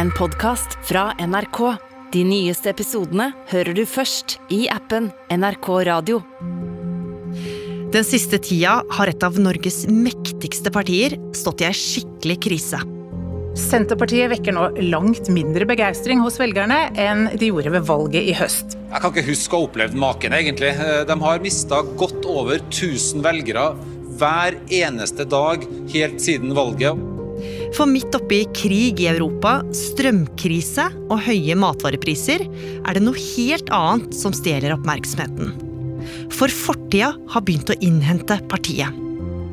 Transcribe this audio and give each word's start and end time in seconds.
en 0.00 0.10
podkast 0.16 0.78
fra 0.88 1.10
NRK. 1.20 1.58
De 2.12 2.22
nyeste 2.24 2.70
episodene 2.72 3.26
hører 3.50 3.76
du 3.76 3.82
først 3.84 4.38
i 4.48 4.62
appen 4.72 5.10
NRK 5.28 5.68
Radio. 5.90 6.22
Den 7.92 8.06
siste 8.06 8.38
tida 8.40 8.78
har 8.96 9.12
et 9.12 9.26
av 9.26 9.36
Norges 9.36 9.82
mektigste 9.92 10.72
partier 10.72 11.18
stått 11.36 11.60
i 11.60 11.68
ei 11.68 11.76
skikkelig 11.76 12.38
krise. 12.46 12.80
Senterpartiet 13.60 14.30
vekker 14.32 14.56
nå 14.56 14.70
langt 14.88 15.28
mindre 15.34 15.68
begeistring 15.68 16.24
hos 16.24 16.40
velgerne 16.40 16.80
enn 16.96 17.26
de 17.34 17.50
gjorde 17.50 17.74
ved 17.76 17.84
valget 17.90 18.32
i 18.32 18.38
høst. 18.40 18.78
Jeg 18.78 19.04
kan 19.04 19.12
ikke 19.12 19.28
huske 19.28 19.52
å 19.52 19.60
ha 19.60 19.68
opplevd 19.68 20.00
maken, 20.00 20.38
egentlig. 20.38 20.72
De 21.10 21.20
har 21.26 21.44
mista 21.44 21.84
godt 22.00 22.24
over 22.24 22.62
1000 22.70 23.20
velgere 23.26 23.68
hver 24.16 24.56
eneste 24.80 25.28
dag 25.28 25.68
helt 25.92 26.24
siden 26.24 26.56
valget. 26.56 27.09
For 27.76 27.86
midt 27.86 28.14
oppi 28.18 28.44
krig 28.54 29.00
i 29.00 29.06
Europa, 29.10 29.60
strømkrise 29.76 30.88
og 31.06 31.20
høye 31.26 31.54
matvarepriser 31.58 32.42
er 32.44 32.96
det 32.96 33.02
noe 33.04 33.18
helt 33.18 33.70
annet 33.74 34.16
som 34.16 34.34
stjeler 34.34 34.74
oppmerksomheten. 34.74 35.54
For 36.34 36.50
fortida 36.50 37.12
har 37.30 37.46
begynt 37.46 37.70
å 37.70 37.78
innhente 37.84 38.40
partiet. 38.50 38.90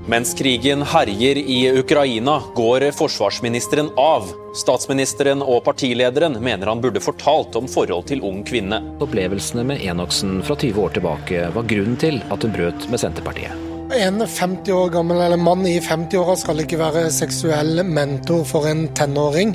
Mens 0.08 0.32
krigen 0.40 0.86
herjer 0.88 1.38
i 1.38 1.58
Ukraina, 1.82 2.40
går 2.56 2.86
forsvarsministeren 2.96 3.90
av. 4.00 4.30
Statsministeren 4.56 5.44
og 5.44 5.66
partilederen 5.66 6.40
mener 6.40 6.72
han 6.72 6.82
burde 6.82 7.04
fortalt 7.04 7.60
om 7.60 7.68
forhold 7.68 8.08
til 8.08 8.24
ung 8.24 8.40
kvinne. 8.48 8.80
Opplevelsene 9.04 9.68
med 9.68 9.84
Enoksen 9.84 10.40
fra 10.48 10.56
20 10.56 10.86
år 10.86 10.96
tilbake 10.96 11.48
var 11.52 11.68
grunnen 11.68 12.00
til 12.00 12.22
at 12.32 12.48
hun 12.48 12.56
brøt 12.56 12.88
med 12.88 13.04
Senterpartiet. 13.04 13.77
En 13.96 14.20
50 14.28 14.72
år 14.72 14.90
gammel 14.90 15.22
eller 15.22 15.40
mann 15.40 15.64
i 15.68 15.78
50-åra 15.80 16.34
skal 16.36 16.60
ikke 16.60 16.80
være 16.82 17.06
seksuell 17.14 17.80
mentor 17.88 18.44
for 18.48 18.68
en 18.68 18.90
tenåring. 18.98 19.54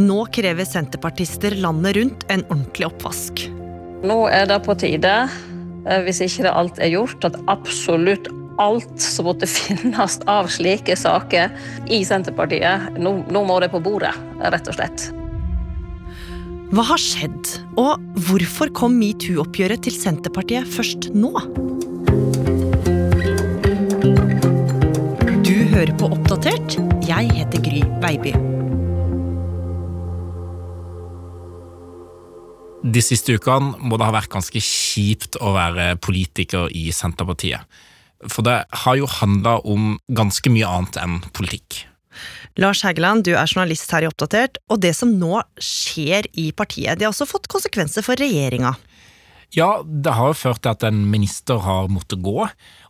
Nå 0.00 0.22
krever 0.32 0.64
senterpartister 0.64 1.52
landet 1.60 1.98
rundt 1.98 2.24
en 2.32 2.46
ordentlig 2.48 2.86
oppvask. 2.88 3.44
Nå 4.08 4.16
er 4.32 4.48
det 4.48 4.62
på 4.64 4.76
tide, 4.80 5.12
eh, 5.84 6.00
hvis 6.06 6.22
ikke 6.24 6.46
det 6.46 6.54
alt 6.56 6.80
er 6.80 6.94
gjort, 6.94 7.28
at 7.28 7.36
absolutt 7.52 8.30
alt 8.58 9.04
som 9.04 9.28
måtte 9.28 9.46
finnes 9.58 10.16
av 10.24 10.48
slike 10.48 10.96
saker 10.96 11.52
i 11.92 12.00
Senterpartiet, 12.08 12.96
nå, 12.96 13.18
nå 13.28 13.44
må 13.44 13.60
det 13.60 13.68
på 13.74 13.82
bordet, 13.84 14.14
rett 14.40 14.70
og 14.70 14.78
slett. 14.80 15.10
Hva 16.72 16.88
har 16.88 17.00
skjedd, 17.00 17.52
og 17.80 18.00
hvorfor 18.28 18.72
kom 18.76 18.96
metoo-oppgjøret 19.00 19.84
til 19.84 19.94
Senterpartiet 19.96 20.68
først 20.72 21.12
nå? 21.12 21.34
Hører 25.78 25.94
på 25.94 26.08
Oppdatert. 26.10 26.74
Jeg 27.06 27.28
heter 27.36 27.60
Gry 27.62 27.84
Baby. 28.02 28.32
De 32.82 33.02
siste 33.04 33.36
ukene 33.36 33.76
må 33.78 33.98
det 33.98 34.08
ha 34.08 34.14
vært 34.16 34.32
ganske 34.32 34.58
kjipt 34.58 35.38
å 35.38 35.52
være 35.54 35.92
politiker 36.02 36.66
i 36.74 36.88
Senterpartiet. 36.94 37.62
For 38.26 38.42
det 38.46 38.56
har 38.82 38.98
jo 38.98 39.06
handla 39.20 39.60
om 39.62 39.92
ganske 40.10 40.50
mye 40.50 40.66
annet 40.66 40.98
enn 40.98 41.20
politikk. 41.36 41.84
Lars 42.58 42.82
Hægeland, 42.82 43.28
du 43.28 43.36
er 43.36 43.46
journalist 43.46 43.92
her 43.94 44.02
i 44.02 44.10
Oppdatert, 44.10 44.58
og 44.66 44.82
det 44.82 44.96
som 44.98 45.14
nå 45.20 45.44
skjer 45.62 46.26
i 46.34 46.50
partiet, 46.50 46.98
det 46.98 47.06
har 47.06 47.14
også 47.14 47.28
fått 47.36 47.46
konsekvenser 47.52 48.02
for 48.02 48.18
regjeringa. 48.18 48.74
Ja, 49.56 49.80
det 49.82 50.12
har 50.12 50.30
jo 50.30 50.36
ført 50.36 50.60
til 50.64 50.74
at 50.74 50.84
en 50.84 51.06
minister 51.08 51.62
har 51.64 51.88
måttet 51.92 52.20
gå, 52.24 52.44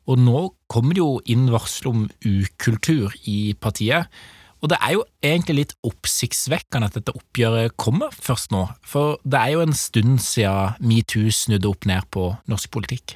og 0.08 0.18
nå 0.18 0.40
kommer 0.70 0.96
det 0.96 1.04
jo 1.04 1.20
inn 1.30 1.46
varsel 1.52 1.92
om 1.92 2.08
ukultur 2.24 3.14
i 3.30 3.54
partiet. 3.60 4.10
Og 4.58 4.72
det 4.72 4.78
er 4.82 4.96
jo 4.96 5.04
egentlig 5.22 5.54
litt 5.60 5.76
oppsiktsvekkende 5.86 6.88
at 6.88 6.96
dette 6.98 7.14
oppgjøret 7.14 7.76
kommer 7.78 8.10
først 8.10 8.50
nå, 8.50 8.64
for 8.82 9.20
det 9.22 9.38
er 9.38 9.54
jo 9.54 9.62
en 9.62 9.76
stund 9.76 10.18
siden 10.24 10.74
metoo 10.82 11.30
snudde 11.30 11.70
opp 11.70 11.86
ned 11.86 12.08
på 12.10 12.32
norsk 12.50 12.72
politikk. 12.74 13.14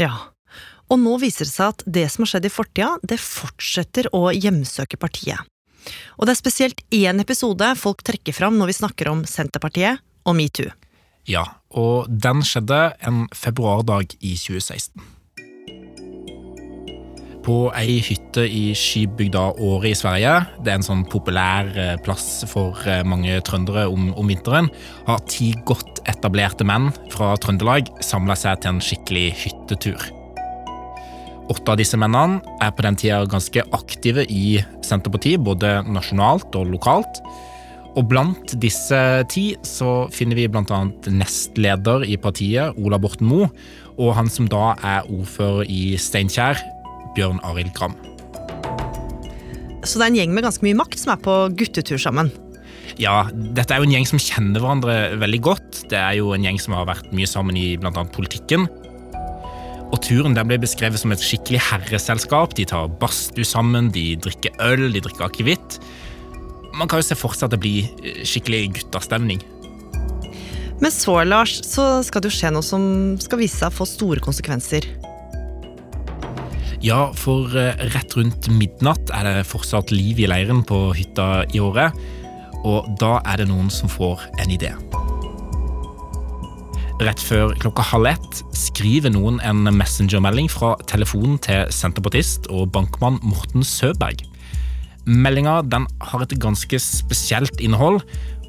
Ja, 0.00 0.16
og 0.90 0.98
nå 0.98 1.14
viser 1.22 1.46
det 1.46 1.54
seg 1.54 1.76
at 1.76 1.86
det 1.86 2.08
som 2.10 2.24
har 2.24 2.32
skjedd 2.32 2.50
i 2.50 2.52
fortida, 2.52 2.90
det 3.06 3.22
fortsetter 3.22 4.10
å 4.16 4.32
hjemsøke 4.34 4.98
partiet. 4.98 5.46
Og 6.18 6.26
det 6.26 6.34
er 6.34 6.42
spesielt 6.42 6.82
én 6.92 7.22
episode 7.22 7.70
folk 7.78 8.02
trekker 8.04 8.34
fram 8.36 8.58
når 8.58 8.72
vi 8.72 8.78
snakker 8.82 9.12
om 9.12 9.22
Senterpartiet 9.28 10.02
og 10.26 10.36
metoo. 10.36 10.74
Ja, 11.28 11.44
og 11.76 12.08
den 12.08 12.44
skjedde 12.46 12.92
en 13.06 13.26
februardag 13.36 14.16
i 14.20 14.36
2016. 14.40 15.02
På 17.40 17.70
ei 17.72 18.00
hytte 18.04 18.44
i 18.44 18.74
skybygda 18.76 19.46
Åre 19.64 19.90
i 19.90 19.96
Sverige, 19.96 20.34
det 20.60 20.72
er 20.72 20.78
en 20.78 20.84
sånn 20.84 21.06
populær 21.08 21.70
eh, 21.72 21.94
plass 22.04 22.44
for 22.50 22.76
eh, 22.84 23.00
mange 23.08 23.38
trøndere 23.46 23.86
om, 23.88 24.10
om 24.12 24.28
vinteren, 24.28 24.68
har 25.08 25.24
ti 25.30 25.54
godt 25.68 26.02
etablerte 26.10 26.66
menn 26.68 26.90
fra 27.12 27.32
Trøndelag 27.40 27.88
samla 28.04 28.36
seg 28.36 28.60
til 28.60 28.74
en 28.74 28.82
skikkelig 28.84 29.28
hyttetur. 29.40 30.10
Åtte 31.50 31.72
av 31.72 31.80
disse 31.80 31.98
mennene 31.98 32.44
er 32.62 32.74
på 32.76 32.84
den 32.86 32.98
tida 33.00 33.24
ganske 33.26 33.64
aktive 33.74 34.26
i 34.30 34.60
Senterpartiet, 34.86 35.40
både 35.42 35.80
nasjonalt 35.88 36.54
og 36.60 36.68
lokalt. 36.76 37.24
Og 37.98 38.06
blant 38.10 38.52
disse 38.62 38.98
ti 39.32 39.48
så 39.66 40.06
finner 40.14 40.38
vi 40.38 40.46
annet 40.50 41.08
nestleder 41.10 42.04
i 42.06 42.16
partiet, 42.20 42.76
Ola 42.78 43.00
Borten 43.02 43.26
Moe, 43.26 43.50
og 43.98 44.14
han 44.14 44.30
som 44.30 44.46
da 44.50 44.76
er 44.86 45.08
ordfører 45.10 45.66
i 45.66 45.96
Steinkjer, 45.98 46.60
Bjørn 47.16 47.40
Arild 47.42 47.72
Gram. 47.74 47.96
Så 49.82 49.98
det 49.98 50.04
er 50.04 50.12
en 50.12 50.20
gjeng 50.20 50.36
med 50.36 50.44
ganske 50.44 50.64
mye 50.64 50.78
makt 50.78 51.00
som 51.00 51.14
er 51.16 51.24
på 51.24 51.34
guttetur 51.58 51.98
sammen. 52.00 52.30
Ja, 53.00 53.24
dette 53.32 53.74
er 53.74 53.80
jo 53.80 53.88
en 53.88 53.94
gjeng 53.94 54.06
som 54.08 54.20
kjenner 54.20 54.60
hverandre 54.60 54.96
veldig 55.20 55.40
godt. 55.42 55.82
Det 55.90 55.98
er 55.98 56.18
jo 56.18 56.34
en 56.36 56.44
gjeng 56.44 56.60
som 56.60 56.76
har 56.76 56.88
vært 56.90 57.10
mye 57.16 57.28
sammen 57.28 57.56
i 57.56 57.72
annet 57.80 58.12
politikken. 58.14 58.68
Og 59.90 59.98
turen 60.04 60.36
den 60.36 60.46
ble 60.46 60.60
beskrevet 60.62 61.00
som 61.00 61.10
et 61.14 61.22
skikkelig 61.24 61.62
herreselskap. 61.70 62.54
De 62.58 62.66
tar 62.68 62.92
badstue 63.00 63.46
sammen, 63.46 63.90
de 63.94 64.12
drikker 64.22 64.54
øl, 64.68 64.90
de 64.94 65.02
drikker 65.02 65.26
akevitt. 65.26 65.80
Man 66.80 66.88
kan 66.88 67.02
jo 67.02 67.04
se 67.04 67.18
for 67.18 67.36
seg 67.36 67.50
at 67.50 67.56
det 67.56 67.60
blir 67.60 68.24
skikkelig 68.24 68.62
guttastemning. 68.78 69.42
Men 70.80 70.92
så, 70.94 71.18
Lars, 71.28 71.58
så 71.68 72.00
skal 72.06 72.24
det 72.24 72.30
jo 72.30 72.38
skje 72.38 72.54
noe 72.54 72.64
som 72.64 72.82
skal 73.20 73.42
vise 73.42 73.58
seg 73.60 73.68
å 73.68 73.76
få 73.82 73.86
store 73.88 74.22
konsekvenser. 74.24 74.86
Ja, 76.80 77.10
for 77.12 77.52
eh, 77.60 77.76
rett 77.92 78.16
rundt 78.16 78.48
midnatt 78.56 79.12
er 79.12 79.26
det 79.28 79.48
fortsatt 79.50 79.92
liv 79.92 80.22
i 80.22 80.28
leiren 80.30 80.62
på 80.64 80.86
hytta 80.96 81.44
i 81.52 81.60
året. 81.60 81.92
Og 82.64 82.88
da 83.00 83.18
er 83.28 83.42
det 83.42 83.50
noen 83.50 83.68
som 83.72 83.92
får 83.92 84.24
en 84.40 84.56
idé. 84.56 84.72
Rett 87.00 87.20
før 87.24 87.52
klokka 87.60 87.84
halv 87.92 88.08
ett 88.14 88.40
skriver 88.56 89.12
noen 89.12 89.38
en 89.44 89.68
messengermelding 89.76 90.48
fra 90.52 90.74
telefonen 90.88 91.36
til 91.44 91.68
senterpartist 91.72 92.48
og 92.52 92.68
bankmann 92.72 93.20
Morten 93.24 93.64
Søberg. 93.64 94.29
Meldinga 95.10 95.56
har 96.06 96.22
et 96.22 96.36
ganske 96.38 96.78
spesielt 96.78 97.58
innhold, 97.58 97.98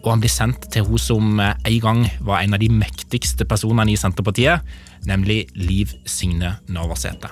og 0.04 0.10
han 0.12 0.22
blir 0.22 0.30
sendt 0.30 0.68
til 0.74 0.86
hun 0.86 1.02
som 1.02 1.40
en 1.42 1.80
gang 1.82 2.04
var 2.22 2.44
en 2.44 2.54
av 2.54 2.62
de 2.62 2.68
mektigste 2.70 3.48
personene 3.50 3.90
i 3.90 3.98
Senterpartiet, 3.98 4.62
nemlig 5.10 5.48
Liv 5.58 5.90
Signe 6.06 6.54
Navarsete. 6.70 7.32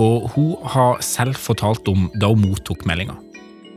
Og 0.00 0.30
hun 0.32 0.56
har 0.72 1.04
selv 1.04 1.36
fortalt 1.36 1.88
om 1.92 2.08
da 2.16 2.32
hun 2.32 2.46
mottok 2.46 2.86
meldinga. 2.88 3.18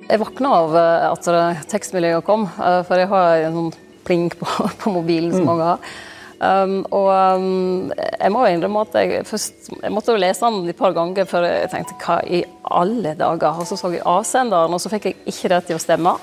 Jeg 0.07 0.21
våkna 0.21 0.55
av 0.61 0.79
eh, 0.79 1.05
at 1.11 1.67
tekstmeldinga 1.73 2.23
kom, 2.23 2.47
eh, 2.47 2.81
for 2.87 3.03
jeg 3.03 3.11
har 3.11 3.47
en 3.49 3.59
sånn 3.59 3.71
pling 4.07 4.29
på, 4.31 4.47
på 4.81 4.95
mobilen 4.95 5.35
som 5.35 5.49
mange 5.49 5.73
har. 5.73 5.95
Um, 6.35 6.81
og 6.91 7.07
um, 7.39 7.91
jeg 7.95 8.31
må 8.33 8.41
jo 8.43 8.55
innrømme 8.57 8.81
at 8.83 8.95
jeg 8.99 9.21
først 9.23 9.69
Jeg 9.71 9.91
måtte 9.95 10.11
jo 10.11 10.19
lese 10.19 10.43
den 10.43 10.67
et 10.67 10.75
par 10.75 10.91
ganger 10.91 11.23
før 11.29 11.45
jeg 11.47 11.69
tenkte 11.71 11.95
hva 12.01 12.17
i 12.27 12.41
alle 12.75 13.13
dager? 13.15 13.61
Og 13.61 13.69
så 13.69 13.77
så 13.79 13.93
jeg 13.93 14.03
avsenderen, 14.03 14.75
og 14.75 14.83
så 14.83 14.91
fikk 14.91 15.09
jeg 15.09 15.17
ikke 15.31 15.53
det 15.53 15.61
til 15.69 15.79
å 15.79 15.83
stemme. 15.83 16.15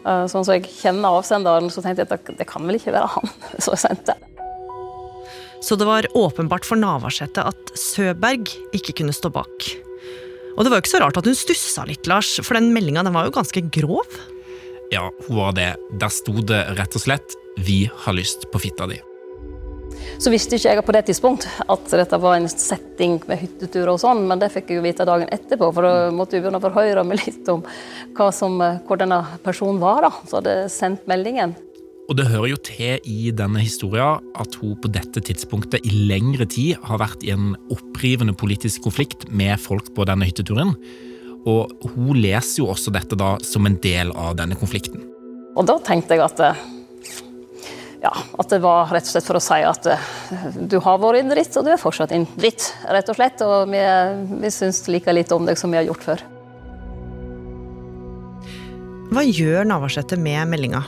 Uh, 0.00 0.24
sånn 0.32 0.46
som 0.46 0.56
jeg 0.56 0.70
kjenner 0.72 1.18
avsenderen, 1.20 1.68
så 1.72 1.84
tenkte 1.84 2.06
jeg 2.06 2.16
at 2.16 2.32
det, 2.38 2.48
kan 2.48 2.64
vel 2.64 2.80
ikke 2.80 2.94
være 2.96 3.12
han 3.18 3.34
som 3.66 3.76
sendte. 3.80 4.16
Så 5.60 5.76
det 5.76 5.84
var 5.84 6.08
åpenbart 6.16 6.64
for 6.64 6.80
Navarsete 6.80 7.44
at 7.44 7.74
Søberg 7.76 8.48
ikke 8.76 8.96
kunne 9.02 9.12
stå 9.12 9.28
bak. 9.34 9.68
Og 10.56 10.64
det 10.64 10.72
var 10.72 10.80
jo 10.80 10.84
ikke 10.86 10.94
så 10.94 11.02
rart 11.04 11.20
at 11.20 11.28
hun 11.28 11.36
stussa 11.36 11.84
litt, 11.88 12.08
Lars, 12.08 12.32
for 12.40 12.56
den 12.56 12.72
meldinga 12.72 13.04
var 13.12 13.28
jo 13.28 13.36
ganske 13.36 13.62
grov. 13.76 14.08
Ja, 14.90 15.04
hun 15.28 15.36
var 15.36 15.52
det. 15.54 15.74
Der 16.00 16.10
sto 16.10 16.40
det 16.40 16.64
rett 16.80 16.96
og 16.96 17.04
slett 17.04 17.36
'Vi 17.60 17.90
har 17.92 18.12
lyst 18.16 18.50
på 18.50 18.58
fitta 18.58 18.88
di'. 18.88 19.09
Så 20.18 20.32
visste 20.32 20.58
ikke 20.58 20.74
jeg 20.74 20.84
på 20.84 20.94
det 20.96 21.04
tidspunkt 21.08 21.46
at 21.70 21.94
dette 22.00 22.18
var 22.20 22.36
en 22.36 22.48
setting 22.50 23.18
med 23.30 23.40
hytteturer 23.40 23.92
og 23.94 24.00
sånn, 24.02 24.24
men 24.28 24.40
det 24.42 24.50
fikk 24.52 24.72
jeg 24.72 24.80
jo 24.80 24.84
vite 24.84 25.06
dagen 25.08 25.30
etterpå, 25.32 25.70
for 25.76 25.86
da 25.86 26.10
måtte 26.14 26.36
jeg 26.36 26.44
begynne 26.44 26.60
å 26.60 26.66
forhøre 26.66 27.04
meg 27.06 27.22
litt 27.22 27.48
om 27.52 27.64
som, 28.34 28.58
hvor 28.86 29.00
denne 29.00 29.22
personen 29.44 29.80
var, 29.80 30.04
da, 30.08 30.10
som 30.26 30.40
hadde 30.40 30.56
sendt 30.72 31.06
meldingen. 31.10 31.54
Og 32.10 32.16
det 32.18 32.26
hører 32.26 32.48
jo 32.50 32.58
til 32.66 33.04
i 33.06 33.30
denne 33.30 33.62
historia 33.62 34.16
at 34.42 34.56
hun 34.58 34.74
på 34.82 34.90
dette 34.90 35.22
tidspunktet 35.28 35.86
i 35.86 35.92
lengre 36.10 36.48
tid 36.50 36.80
har 36.88 36.98
vært 36.98 37.22
i 37.22 37.30
en 37.30 37.52
opprivende 37.70 38.34
politisk 38.34 38.82
konflikt 38.88 39.28
med 39.30 39.54
folk 39.62 39.92
på 39.94 40.08
denne 40.10 40.26
hytteturen. 40.26 40.74
Og 41.46 41.70
hun 41.94 42.18
leser 42.18 42.64
jo 42.64 42.68
også 42.72 42.90
dette 42.92 43.14
da 43.16 43.36
som 43.46 43.68
en 43.68 43.78
del 43.80 44.10
av 44.18 44.34
denne 44.42 44.58
konflikten. 44.58 45.06
Og 45.54 45.70
da 45.70 45.78
tenkte 45.86 46.18
jeg 46.18 46.26
at 46.26 46.42
ja, 48.00 48.12
at 48.12 48.52
det 48.52 48.60
var 48.64 48.88
rett 48.88 49.04
og 49.04 49.12
slett 49.12 49.26
for 49.28 49.36
å 49.36 49.42
si 49.44 49.60
at 49.66 49.88
du 50.56 50.78
har 50.80 51.00
vært 51.02 51.20
en 51.20 51.32
dritt, 51.34 51.56
og 51.60 51.66
du 51.66 51.72
er 51.74 51.80
fortsatt 51.80 52.14
en 52.16 52.24
dritt, 52.38 52.70
rett 52.88 53.10
og 53.12 53.18
slett. 53.18 53.42
Og 53.44 53.68
vi, 53.72 53.82
vi 54.40 54.52
syns 54.54 54.86
like 54.88 55.12
lite 55.12 55.36
om 55.36 55.48
deg 55.48 55.60
som 55.60 55.72
vi 55.72 55.80
har 55.80 55.88
gjort 55.88 56.06
før. 56.06 56.24
Hva 59.10 59.26
gjør 59.26 59.66
Navarsete 59.66 60.16
med 60.20 60.48
meldinga? 60.52 60.84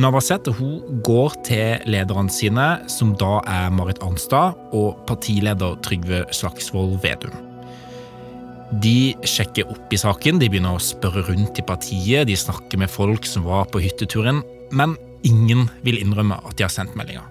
Navarsete 0.00 0.50
hun 0.56 1.00
går 1.06 1.36
til 1.46 1.84
lederne 1.86 2.32
sine, 2.32 2.68
som 2.90 3.12
da 3.20 3.38
er 3.46 3.70
Marit 3.70 4.02
Arnstad 4.02 4.58
og 4.74 5.04
partileder 5.06 5.76
Trygve 5.86 6.24
Slagsvold 6.34 6.96
Vedum. 7.04 7.36
De 8.82 9.14
sjekker 9.28 9.68
opp 9.70 9.92
i 9.94 10.00
saken, 10.00 10.40
de 10.42 10.48
begynner 10.50 10.74
å 10.74 10.82
spørre 10.82 11.22
rundt 11.28 11.60
i 11.60 11.66
partiet, 11.68 12.26
de 12.26 12.34
snakker 12.34 12.80
med 12.82 12.90
folk 12.90 13.28
som 13.28 13.46
var 13.46 13.68
på 13.70 13.84
hytteturen, 13.84 14.40
men 14.74 14.96
ingen 15.24 15.68
vil 15.84 16.00
innrømme 16.00 16.38
at 16.44 16.58
de 16.58 16.66
har 16.66 16.72
sendt 16.72 16.96
meldinga. 16.98 17.24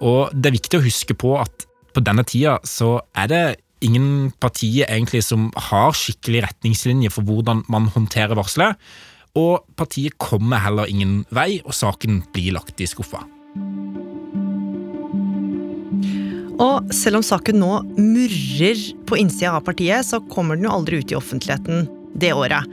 Og 0.00 0.32
det 0.32 0.48
er 0.48 0.56
viktig 0.56 0.78
å 0.80 0.84
huske 0.84 1.16
på 1.18 1.34
at 1.40 1.66
på 1.94 2.02
denne 2.04 2.24
tida 2.24 2.56
så 2.64 3.00
er 3.18 3.30
det 3.30 3.44
ingen 3.84 4.30
partier 4.40 4.88
egentlig 4.88 5.22
som 5.24 5.48
har 5.70 5.96
skikkelig 5.96 6.44
retningslinje 6.46 7.12
for 7.12 7.26
hvordan 7.26 7.64
man 7.72 7.88
håndterer 7.92 8.38
varselet, 8.38 8.76
og 9.38 9.64
partiet 9.78 10.16
kommer 10.18 10.62
heller 10.64 10.90
ingen 10.90 11.20
vei, 11.30 11.60
og 11.64 11.76
saken 11.76 12.22
blir 12.34 12.56
lagt 12.56 12.80
i 12.82 12.88
skuffa. 12.90 13.22
Og 16.60 16.90
selv 16.92 17.20
om 17.20 17.24
saken 17.24 17.56
nå 17.62 17.70
murrer 17.96 18.80
på 19.08 19.16
innsida 19.20 19.54
av 19.56 19.64
partiet, 19.64 20.04
så 20.04 20.20
kommer 20.32 20.58
den 20.58 20.66
jo 20.68 20.74
aldri 20.74 21.00
ut 21.00 21.14
i 21.14 21.16
offentligheten 21.16 21.86
det 22.20 22.34
året. 22.36 22.66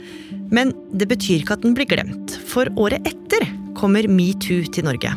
Men 0.54 0.72
det 0.92 1.08
betyr 1.10 1.42
ikke 1.42 1.58
at 1.58 1.64
den 1.64 1.74
blir 1.76 1.88
glemt, 1.88 2.36
for 2.48 2.70
året 2.80 3.04
etter 3.08 3.44
kommer 3.78 4.08
metoo 4.10 4.64
til 4.72 4.88
Norge. 4.88 5.12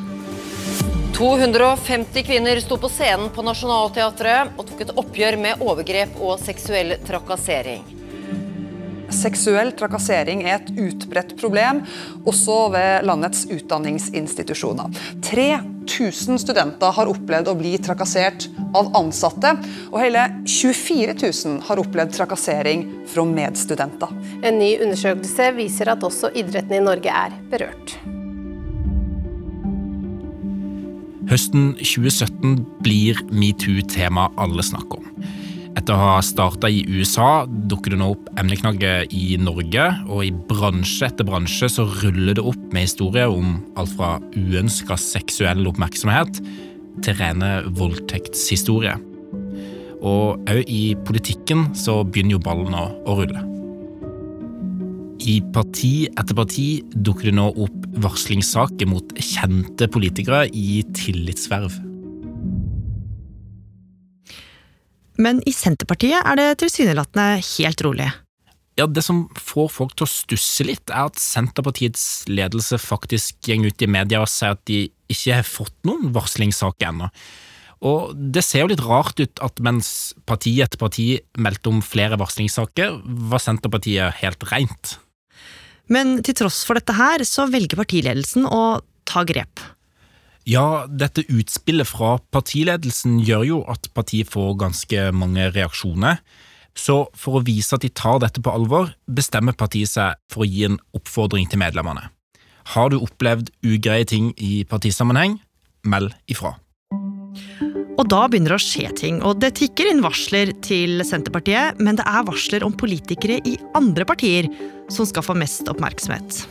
250 1.15 2.25
kvinner 2.25 2.59
sto 2.63 2.77
på 2.81 2.89
scenen 2.89 3.29
på 3.33 3.43
Nationaltheatret 3.45 4.55
og 4.57 4.67
tok 4.69 4.85
et 4.85 4.93
oppgjør 4.97 5.37
med 5.41 5.61
overgrep 5.61 6.15
og 6.17 6.39
seksuell 6.41 6.95
trakassering. 7.05 7.83
Seksuell 9.11 9.73
trakassering 9.77 10.41
er 10.47 10.55
et 10.57 10.71
utbredt 10.79 11.35
problem, 11.39 11.83
også 12.25 12.57
ved 12.73 13.05
landets 13.05 13.43
utdanningsinstitusjoner. 13.51 14.95
3000 15.87 16.39
studenter 16.41 16.93
har 16.95 17.09
opplevd 17.09 17.49
å 17.51 17.55
bli 17.57 17.73
trakassert 17.81 18.47
av 18.77 18.91
ansatte, 18.97 19.53
og 19.89 19.99
hele 20.01 20.27
24 20.45 21.17
000 21.17 21.59
har 21.67 21.81
opplevd 21.81 22.15
trakassering 22.15 22.85
fra 23.11 23.25
medstudenter. 23.27 24.13
En 24.45 24.59
ny 24.61 24.73
undersøkelse 24.83 25.51
viser 25.57 25.91
at 25.93 26.05
også 26.07 26.33
idretten 26.37 26.77
i 26.77 26.83
Norge 26.85 27.11
er 27.11 27.35
berørt. 27.51 27.97
Høsten 31.31 31.75
2017 31.79 32.57
blir 32.83 33.21
metoo 33.31 33.83
tema 33.87 34.27
alle 34.41 34.65
snakker 34.67 34.99
om. 34.99 35.29
Etter 35.81 35.97
å 35.97 36.01
ha 36.11 36.17
starta 36.21 36.69
i 36.69 36.83
USA, 36.93 37.47
dukker 37.49 37.95
det 37.95 37.97
nå 37.97 38.11
opp 38.13 38.27
emneknagger 38.37 39.07
i 39.17 39.33
Norge, 39.41 39.87
og 40.05 40.27
i 40.27 40.29
bransje 40.29 41.07
etter 41.07 41.25
bransje 41.25 41.71
så 41.73 41.87
ruller 42.03 42.37
det 42.37 42.43
opp 42.45 42.67
med 42.69 42.85
historier 42.85 43.33
om 43.33 43.55
alt 43.81 43.95
fra 43.97 44.11
uønska 44.35 44.93
seksuell 45.01 45.65
oppmerksomhet 45.71 46.37
til 47.01 47.17
rene 47.17 47.49
voldtektshistorier. 47.81 49.01
Og 50.05 50.53
òg 50.53 50.69
i 50.69 50.93
politikken 51.09 51.71
så 51.73 52.03
begynner 52.05 52.37
jo 52.37 52.45
ballen 52.45 52.77
å, 52.77 52.85
rulle. 53.17 53.41
I 55.33 55.39
parti 55.53 55.95
etter 56.11 56.37
parti 56.37 56.67
dukker 56.93 57.31
det 57.31 57.39
nå 57.41 57.55
opp 57.55 57.93
varslingssaker 58.05 58.89
mot 58.89 59.17
kjente 59.17 59.89
politikere 59.89 60.45
i 60.53 60.83
tillitsverv. 60.93 61.87
Men 65.21 65.41
i 65.45 65.53
Senterpartiet 65.53 66.25
er 66.25 66.39
det 66.39 66.49
tilsynelatende 66.63 67.41
helt 67.45 67.85
rolig. 67.85 68.09
Ja, 68.79 68.87
Det 68.87 69.03
som 69.03 69.27
får 69.35 69.69
folk 69.69 69.95
til 69.95 70.07
å 70.07 70.09
stusse 70.09 70.65
litt, 70.65 70.89
er 70.89 71.11
at 71.11 71.19
Senterpartiets 71.19 72.25
ledelse 72.31 72.79
faktisk 72.81 73.43
går 73.45 73.67
ut 73.69 73.83
i 73.83 73.89
media 73.91 74.21
og 74.23 74.31
sier 74.31 74.55
at 74.55 74.63
de 74.65 74.87
ikke 75.11 75.41
har 75.41 75.47
fått 75.47 75.75
noen 75.85 76.13
varslingssaker 76.15 76.89
ennå. 76.89 77.11
Og 77.81 78.13
det 78.13 78.43
ser 78.45 78.63
jo 78.63 78.71
litt 78.71 78.83
rart 78.85 79.19
ut 79.19 79.41
at 79.41 79.59
mens 79.65 80.13
parti 80.29 80.53
etter 80.61 80.79
parti 80.81 81.07
meldte 81.41 81.69
om 81.69 81.81
flere 81.81 82.17
varslingssaker, 82.21 83.01
var 83.33 83.41
Senterpartiet 83.41 84.21
helt 84.21 84.45
rent. 84.51 84.95
Men 85.91 86.21
til 86.23 86.37
tross 86.37 86.61
for 86.63 86.79
dette 86.79 86.95
her, 86.95 87.25
så 87.27 87.49
velger 87.51 87.81
partiledelsen 87.81 88.45
å 88.47 88.79
ta 89.09 89.25
grep. 89.27 89.59
Ja, 90.49 90.87
dette 90.89 91.21
utspillet 91.29 91.85
fra 91.85 92.15
partiledelsen 92.33 93.19
gjør 93.21 93.43
jo 93.45 93.59
at 93.69 93.91
partiet 93.93 94.31
får 94.31 94.55
ganske 94.63 95.11
mange 95.13 95.51
reaksjoner. 95.53 96.21
Så 96.77 97.03
for 97.17 97.37
å 97.37 97.43
vise 97.45 97.75
at 97.75 97.83
de 97.83 97.91
tar 97.93 98.21
dette 98.23 98.41
på 98.41 98.53
alvor, 98.53 98.93
bestemmer 99.05 99.57
partiet 99.57 99.91
seg 99.91 100.17
for 100.31 100.45
å 100.45 100.49
gi 100.49 100.65
en 100.69 100.79
oppfordring 100.97 101.49
til 101.51 101.61
medlemmene. 101.61 102.07
Har 102.73 102.89
du 102.89 103.01
opplevd 103.01 103.51
ugreie 103.65 104.07
ting 104.07 104.31
i 104.37 104.63
partisammenheng, 104.69 105.39
meld 105.83 106.15
ifra. 106.31 106.55
Og 107.99 108.07
da 108.09 108.23
begynner 108.29 108.55
det 108.55 108.57
å 108.61 108.63
skje 108.63 108.91
ting, 108.97 109.19
og 109.21 109.41
det 109.43 109.51
tikker 109.59 109.91
inn 109.91 110.01
varsler 110.01 110.53
til 110.65 111.03
Senterpartiet, 111.05 111.81
men 111.83 111.99
det 111.99 112.07
er 112.07 112.25
varsler 112.25 112.65
om 112.65 112.73
politikere 112.73 113.37
i 113.45 113.57
andre 113.77 114.07
partier 114.09 114.49
som 114.89 115.05
skal 115.05 115.25
få 115.25 115.35
mest 115.37 115.69
oppmerksomhet. 115.69 116.41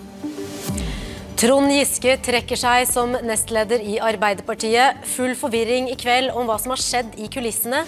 Trond 1.41 1.73
Giske 1.73 2.19
trekker 2.21 2.59
seg 2.61 2.83
som 2.85 3.15
nestleder 3.25 3.81
i 3.81 3.95
Arbeiderpartiet. 3.97 5.07
Full 5.09 5.31
forvirring 5.41 5.87
i 5.89 5.95
kveld 5.97 6.35
om 6.37 6.45
hva 6.45 6.59
som 6.61 6.75
har 6.75 6.83
skjedd 6.85 7.15
i 7.17 7.31
kulissene. 7.33 7.81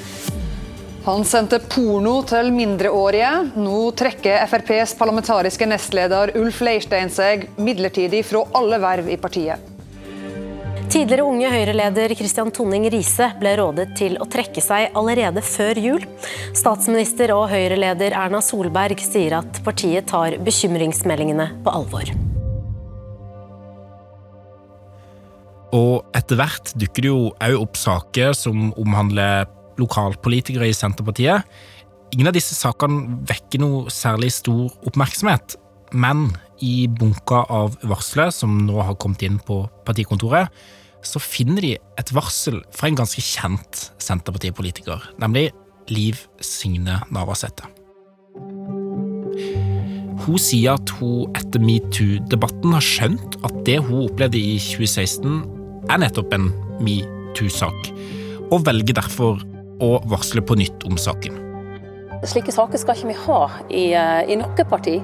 Han 1.04 1.26
sendte 1.28 1.58
porno 1.60 2.14
til 2.25 2.49
mindreårige. 2.54 3.32
Nå 3.60 3.82
trekker 3.99 4.46
FrPs 4.49 4.96
parlamentariske 4.96 5.69
nestleder 5.69 6.32
Ulf 6.40 6.62
Leirstein 6.64 7.12
seg 7.12 7.44
midlertidig 7.60 8.25
fra 8.31 8.46
alle 8.56 8.81
verv 8.81 9.12
i 9.12 9.20
partiet. 9.20 9.69
Tidligere 10.88 11.28
Unge 11.28 11.52
Høyre-leder 11.52 12.16
Kristian 12.16 12.56
Tonning 12.56 12.88
Riise 12.93 13.34
ble 13.37 13.52
rådet 13.60 13.90
til 14.00 14.16
å 14.16 14.32
trekke 14.32 14.64
seg 14.64 14.96
allerede 14.96 15.44
før 15.44 15.84
jul. 15.90 16.10
Statsminister 16.56 17.37
og 17.37 17.50
Høyre-leder 17.52 18.16
Erna 18.16 18.40
Solberg 18.40 19.05
sier 19.05 19.43
at 19.44 19.60
partiet 19.69 20.08
tar 20.08 20.40
bekymringsmeldingene 20.40 21.52
på 21.60 21.81
alvor. 21.82 22.31
Og 25.72 26.05
etter 26.17 26.36
hvert 26.36 26.74
dukker 26.76 27.05
det 27.05 27.10
jo 27.10 27.32
òg 27.32 27.58
opp 27.62 27.79
saker 27.81 28.34
som 28.36 28.70
omhandler 28.81 29.48
lokalpolitikere 29.81 30.69
i 30.69 30.76
Senterpartiet. 30.76 31.48
Ingen 32.12 32.29
av 32.29 32.36
disse 32.36 32.56
sakene 32.58 33.22
vekker 33.29 33.62
noe 33.62 33.93
særlig 33.93 34.34
stor 34.36 34.69
oppmerksomhet, 34.84 35.56
men 35.96 36.29
i 36.62 36.86
bunka 36.86 37.43
av 37.50 37.79
varsler 37.88 38.31
som 38.34 38.67
nå 38.67 38.82
har 38.84 38.98
kommet 39.00 39.24
inn 39.24 39.38
på 39.43 39.62
partikontoret, 39.86 40.52
så 41.02 41.19
finner 41.19 41.64
de 41.64 41.72
et 41.98 42.12
varsel 42.14 42.60
fra 42.76 42.91
en 42.91 42.98
ganske 43.00 43.24
kjent 43.24 43.86
Senterpartipolitiker, 44.02 45.00
nemlig 45.19 45.48
Liv 45.91 46.20
Signe 46.44 47.00
Navarsete. 47.10 47.67
Hun 50.22 50.38
sier 50.38 50.76
at 50.76 50.93
hun 51.00 51.32
etter 51.34 51.64
metoo-debatten 51.64 52.76
har 52.76 52.84
skjønt 52.86 53.41
at 53.43 53.56
det 53.67 53.81
hun 53.82 54.05
opplevde 54.05 54.38
i 54.38 54.55
2016 54.62 55.61
er 55.91 56.03
nettopp 56.03 56.34
en 56.36 56.51
metoo-sak, 56.84 57.93
og 58.51 58.67
velger 58.67 59.01
derfor 59.01 59.41
å 59.82 59.96
varsle 60.10 60.44
på 60.44 60.58
nytt 60.60 60.86
om 60.89 60.98
saken. 61.01 61.43
Slike 62.22 62.53
saker 62.55 62.79
skal 62.79 62.94
ikke 62.94 63.08
vi 63.08 63.17
ha 63.24 63.39
i, 63.67 63.82
eh, 63.98 64.31
i 64.31 64.36
noe 64.39 64.65
parti. 64.70 64.94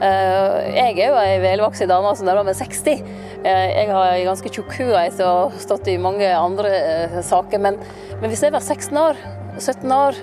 Eh, 0.00 0.58
jeg 0.76 1.00
er 1.00 1.08
jo 1.08 1.16
ei 1.18 1.40
velvoksen 1.42 1.90
dame 1.90 2.12
som 2.14 2.28
nærmer 2.28 2.46
meg 2.46 2.54
60. 2.54 3.02
Eh, 3.42 3.66
jeg 3.74 3.90
har 3.90 4.12
ei 4.12 4.22
ganske 4.24 4.46
tjukk 4.46 4.76
hue 4.78 4.94
etter 4.94 5.26
å 5.26 5.50
ha 5.50 5.58
stått 5.58 5.88
i 5.88 5.98
mange 5.98 6.30
andre 6.30 7.18
saker. 7.22 7.58
Men, 7.58 7.80
men 8.20 8.30
hvis 8.30 8.46
jeg 8.46 8.54
var 8.54 8.62
16 8.62 8.96
år, 8.96 9.18
17 9.58 9.90
år 9.90 10.14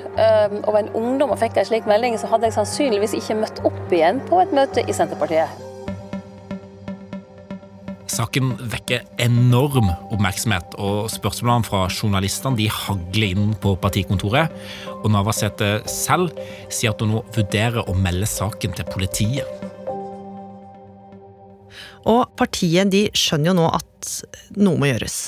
og 0.64 0.72
var 0.72 0.80
en 0.80 0.96
ungdom 0.96 1.32
og 1.36 1.40
fikk 1.42 1.58
en 1.58 1.68
slik 1.68 1.86
melding, 1.86 2.16
så 2.16 2.32
hadde 2.32 2.48
jeg 2.48 2.56
sannsynligvis 2.56 3.20
ikke 3.20 3.42
møtt 3.44 3.60
opp 3.68 3.92
igjen 3.92 4.24
på 4.30 4.40
et 4.40 4.56
møte 4.56 4.88
i 4.88 4.96
Senterpartiet. 4.96 5.65
Saken 8.12 8.52
vekker 8.70 9.02
enorm 9.24 9.88
oppmerksomhet, 10.14 10.76
og 10.78 11.10
spørsmålene 11.10 11.66
fra 11.66 11.86
journalistene 11.90 12.60
de 12.60 12.68
hagler 12.70 13.34
inn 13.34 13.56
på 13.62 13.74
partikontoret. 13.82 14.54
Og 15.02 15.10
Navarsete 15.14 15.80
selv 15.90 16.36
sier 16.70 16.94
at 16.94 17.02
hun 17.02 17.16
nå 17.16 17.24
vurderer 17.36 17.82
å 17.82 17.98
melde 17.98 18.30
saken 18.30 18.78
til 18.78 18.90
politiet. 18.94 19.66
Og 22.06 22.30
partiet 22.38 22.94
de 22.94 23.08
skjønner 23.18 23.52
jo 23.52 23.58
nå 23.64 23.70
at 23.74 24.14
noe 24.62 24.78
må 24.78 24.92
gjøres. 24.92 25.20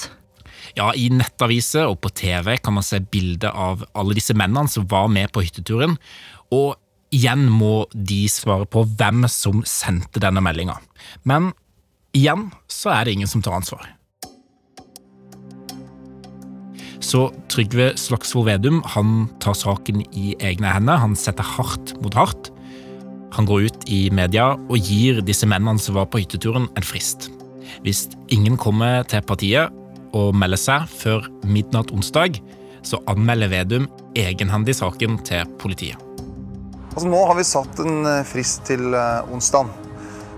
Ja, 0.78 0.92
I 0.94 1.10
nettaviser 1.10 1.90
og 1.90 1.98
på 2.04 2.12
TV 2.14 2.54
kan 2.62 2.76
man 2.78 2.86
se 2.86 3.00
bilder 3.02 3.56
av 3.58 3.82
alle 3.98 4.18
disse 4.18 4.36
mennene 4.38 4.70
som 4.70 4.86
var 4.92 5.10
med 5.10 5.32
på 5.34 5.42
hytteturen. 5.48 5.98
Og 6.54 6.76
igjen 7.16 7.48
må 7.50 7.88
de 7.94 8.28
svare 8.30 8.68
på 8.70 8.84
hvem 9.00 9.26
som 9.32 9.64
sendte 9.66 10.22
denne 10.22 10.44
meldinga. 10.46 10.78
Men 11.26 11.56
igjen 12.18 12.50
så 12.72 12.92
er 12.96 13.06
det 13.06 13.16
ingen 13.18 13.30
som 13.30 13.44
tar 13.46 13.60
ansvar. 13.60 13.86
Så 17.08 17.28
Trygve 17.52 17.94
Slagsvold 18.00 18.50
Vedum 18.50 18.82
han 18.96 19.28
tar 19.44 19.56
saken 19.56 20.02
i 20.12 20.34
egne 20.44 20.74
hender. 20.74 21.00
Han 21.00 21.16
setter 21.16 21.46
hardt 21.46 21.94
mot 22.04 22.16
hardt. 22.18 22.50
Han 23.38 23.48
går 23.48 23.70
ut 23.70 23.90
i 23.92 24.08
media 24.12 24.56
og 24.58 24.78
gir 24.82 25.22
disse 25.24 25.48
mennene 25.48 25.80
som 25.80 25.96
var 26.00 26.10
på 26.12 26.24
hytteturen, 26.24 26.68
en 26.76 26.86
frist. 26.86 27.30
Hvis 27.86 28.08
ingen 28.34 28.58
kommer 28.60 29.06
til 29.08 29.24
partiet, 29.28 29.74
og 30.16 30.36
melder 30.40 30.60
seg 30.60 30.88
før 30.90 31.28
midnatt 31.46 31.92
onsdag, 31.94 32.40
så 32.82 33.00
anmelder 33.12 33.52
Vedum 33.52 33.88
egenhendig 34.18 34.78
saken 34.80 35.20
til 35.28 35.44
politiet. 35.62 36.00
Altså, 36.96 37.10
nå 37.12 37.20
har 37.30 37.38
vi 37.38 37.46
satt 37.46 37.82
en 37.84 38.08
eh, 38.10 38.24
frist 38.26 38.64
til 38.66 38.96
eh, 38.98 39.34
onsdag. 39.34 39.70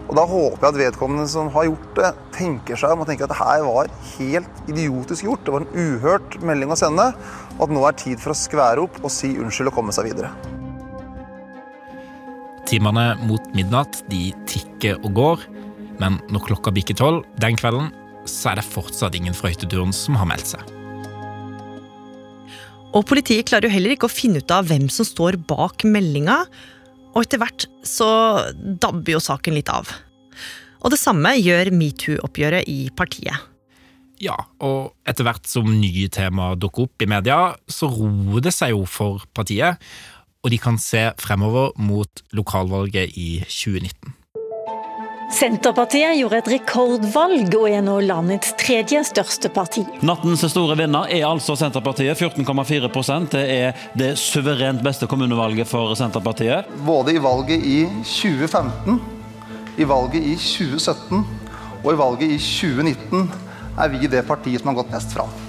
Og 0.09 0.15
Da 0.17 0.25
håper 0.25 0.63
jeg 0.63 0.73
at 0.73 0.79
vedkommende 0.79 1.27
som 1.29 1.51
har 1.53 1.67
gjort 1.67 1.89
det, 1.99 2.09
tenker 2.33 2.79
seg 2.81 2.95
om 2.95 3.03
og 3.03 3.09
tenker 3.09 3.27
at 3.27 3.33
det 3.33 3.43
her 3.43 3.65
var 3.67 3.91
helt 4.15 4.63
idiotisk 4.71 5.27
gjort. 5.27 5.43
Det 5.45 5.53
var 5.53 5.65
en 5.65 5.75
uhørt 5.77 6.37
melding 6.41 6.73
å 6.73 6.77
sende, 6.79 7.11
og 7.59 7.67
at 7.67 7.75
nå 7.75 7.83
er 7.85 7.99
tid 7.99 8.17
for 8.21 8.33
å 8.33 8.39
skvære 8.39 8.87
opp 8.87 8.97
og 9.03 9.13
si 9.13 9.35
unnskyld 9.37 9.69
og 9.69 9.77
komme 9.77 9.93
seg 9.93 10.09
videre. 10.09 10.33
Timene 12.69 13.11
mot 13.21 13.53
midnatt 13.57 14.01
de 14.09 14.31
tikker 14.49 14.97
og 15.03 15.13
går, 15.17 15.45
men 16.01 16.17
når 16.33 16.47
klokka 16.47 16.73
bikker 16.73 16.97
tolv 16.97 17.21
den 17.41 17.57
kvelden, 17.59 17.93
så 18.29 18.51
er 18.51 18.59
det 18.59 18.65
fortsatt 18.65 19.15
ingen 19.17 19.37
fra 19.37 19.53
hytteturen 19.53 19.93
som 19.93 20.17
har 20.17 20.29
meldt 20.29 20.55
seg. 20.55 20.75
Og 22.97 23.05
politiet 23.05 23.45
klarer 23.45 23.69
jo 23.69 23.75
heller 23.75 23.93
ikke 23.93 24.09
å 24.09 24.13
finne 24.13 24.41
ut 24.41 24.53
av 24.53 24.65
hvem 24.69 24.87
som 24.89 25.05
står 25.05 25.37
bak 25.49 25.85
meldinga, 25.85 26.41
og 27.13 27.23
etter 27.23 27.41
hvert 27.41 27.65
så 27.87 28.09
dabber 28.55 29.15
jo 29.15 29.23
saken 29.23 29.57
litt 29.57 29.71
av. 29.73 29.89
Og 30.79 30.93
det 30.93 30.99
samme 31.01 31.33
gjør 31.39 31.73
metoo-oppgjøret 31.75 32.69
i 32.71 32.79
partiet. 32.95 33.47
Ja, 34.19 34.35
og 34.59 34.93
etter 35.07 35.23
hvert 35.27 35.47
som 35.47 35.67
nye 35.71 36.09
temaer 36.11 36.59
dukker 36.59 36.87
opp 36.87 37.03
i 37.03 37.07
media, 37.09 37.55
så 37.71 37.87
roer 37.91 38.43
det 38.43 38.53
seg 38.55 38.73
jo 38.75 38.83
for 38.87 39.23
partiet, 39.35 39.79
og 40.43 40.51
de 40.53 40.59
kan 40.61 40.79
se 40.79 41.09
fremover 41.19 41.73
mot 41.79 42.23
lokalvalget 42.35 43.15
i 43.19 43.29
2019. 43.47 44.18
Senterpartiet 45.29 46.15
gjorde 46.17 46.39
et 46.41 46.47
rekordvalg 46.55 47.53
og 47.53 47.67
er 47.69 47.83
nå 47.85 47.99
landets 48.01 48.55
tredje 48.57 49.03
største 49.05 49.51
parti. 49.53 49.83
Nattens 50.01 50.41
store 50.49 50.73
vinner 50.79 51.11
er 51.13 51.27
altså 51.27 51.53
Senterpartiet, 51.59 52.17
14,4 52.17 52.89
Det 53.29 53.43
er 53.45 53.83
det 53.93 54.15
suverent 54.17 54.81
beste 54.81 55.05
kommunevalget 55.05 55.69
for 55.69 55.93
Senterpartiet. 55.93 56.65
Både 56.85 57.13
i 57.13 57.21
valget 57.21 57.61
i 57.61 57.85
2015, 58.01 58.97
i 59.77 59.85
valget 59.85 60.25
i 60.25 60.35
2017 60.35 61.21
og 61.83 61.93
i 61.93 61.99
valget 61.99 62.33
i 62.33 62.39
2019 62.41 63.29
er 63.79 63.93
vi 63.93 64.07
det 64.07 64.25
partiet 64.27 64.63
som 64.63 64.73
har 64.73 64.81
gått 64.81 64.97
mest 64.97 65.13
fram. 65.13 65.48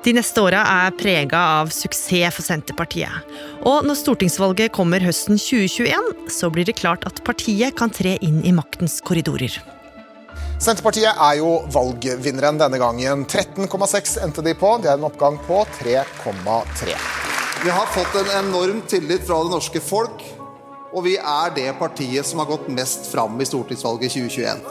De 0.00 0.14
neste 0.16 0.40
åra 0.40 0.62
er 0.64 0.94
prega 0.96 1.40
av 1.60 1.72
suksess 1.76 2.32
for 2.32 2.46
Senterpartiet. 2.46 3.26
Og 3.68 3.84
når 3.84 3.98
stortingsvalget 4.00 4.72
kommer 4.72 5.04
høsten 5.04 5.36
2021, 5.36 6.30
så 6.32 6.48
blir 6.48 6.64
det 6.64 6.78
klart 6.78 7.04
at 7.04 7.20
partiet 7.26 7.76
kan 7.76 7.92
tre 7.92 8.14
inn 8.24 8.38
i 8.48 8.54
maktens 8.56 8.96
korridorer. 9.04 9.58
Senterpartiet 10.60 11.12
er 11.12 11.36
jo 11.42 11.52
valgvinneren 11.72 12.56
denne 12.60 12.80
gangen. 12.80 13.26
13,6 13.28 14.16
endte 14.24 14.44
de 14.44 14.56
på. 14.56 14.72
Det 14.80 14.88
er 14.88 14.96
en 14.96 15.08
oppgang 15.10 15.36
på 15.44 15.62
3,3. 15.82 16.96
Vi 17.60 17.76
har 17.76 17.92
fått 17.92 18.16
en 18.22 18.32
enorm 18.38 18.80
tillit 18.88 19.26
fra 19.28 19.42
det 19.44 19.52
norske 19.52 19.84
folk, 19.84 20.24
og 20.96 21.04
vi 21.04 21.18
er 21.20 21.52
det 21.56 21.68
partiet 21.76 22.24
som 22.24 22.40
har 22.40 22.48
gått 22.48 22.72
mest 22.72 23.12
fram 23.12 23.36
i 23.36 23.48
stortingsvalget 23.48 24.16
2021. 24.16 24.64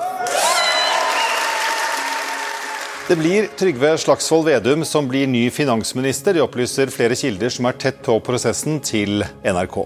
Det 3.10 3.16
blir 3.16 3.48
Trygve 3.58 3.98
Slagsvold 3.98 4.46
Vedum 4.46 4.86
som 4.86 5.08
blir 5.10 5.28
ny 5.28 5.48
finansminister, 5.50 6.34
det 6.34 6.44
opplyser 6.44 6.92
flere 6.94 7.16
kilder 7.18 7.50
som 7.50 7.66
er 7.66 7.78
tett 7.82 8.04
på 8.06 8.20
prosessen 8.22 8.76
til 8.86 9.24
NRK. 9.42 9.78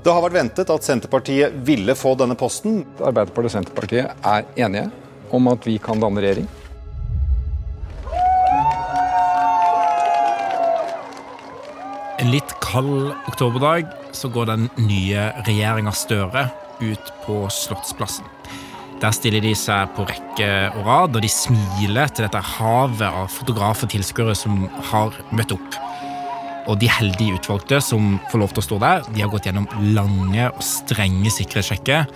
Det 0.00 0.08
har 0.08 0.24
vært 0.24 0.38
ventet 0.38 0.72
at 0.72 0.86
Senterpartiet 0.88 1.52
ville 1.68 1.92
få 1.92 2.14
denne 2.16 2.32
posten. 2.32 2.78
Arbeiderpartiet 2.96 3.50
og 3.50 3.54
Senterpartiet 3.58 4.24
er 4.24 4.48
enige 4.64 4.86
om 5.36 5.52
at 5.52 5.68
vi 5.68 5.76
kan 5.84 6.00
danne 6.00 6.24
regjering. 6.24 6.48
En 12.24 12.32
litt 12.32 12.56
kald 12.64 13.12
oktoberdag 13.28 13.92
så 14.16 14.32
går 14.32 14.48
den 14.48 14.68
nye 14.80 15.28
regjeringa 15.44 15.92
Støre 15.92 16.48
ut 16.80 17.16
på 17.26 17.42
Slottsplassen. 17.52 18.24
Der 19.02 19.10
stiller 19.10 19.42
de 19.42 19.50
seg 19.58 19.90
på 19.96 20.04
rekke 20.06 20.48
og 20.78 20.84
rad, 20.86 21.16
og 21.18 21.24
de 21.24 21.30
smiler 21.30 22.10
til 22.14 22.22
dette 22.22 22.38
havet 22.52 23.02
av 23.08 23.26
fotografer 23.34 23.88
og 23.88 23.94
tilskuere 23.96 24.34
som 24.38 24.68
har 24.92 25.16
møtt 25.34 25.54
opp. 25.56 25.78
Og 26.70 26.76
de 26.78 26.86
heldige 26.86 27.40
utvalgte 27.40 27.80
som 27.82 28.20
får 28.30 28.38
lov 28.38 28.52
til 28.54 28.62
å 28.62 28.66
stå 28.68 28.76
der, 28.84 29.08
de 29.10 29.24
har 29.24 29.32
gått 29.32 29.48
gjennom 29.48 29.66
lange 29.96 30.44
og 30.52 30.62
strenge 30.62 31.32
sikkerhetssjekker. 31.34 32.06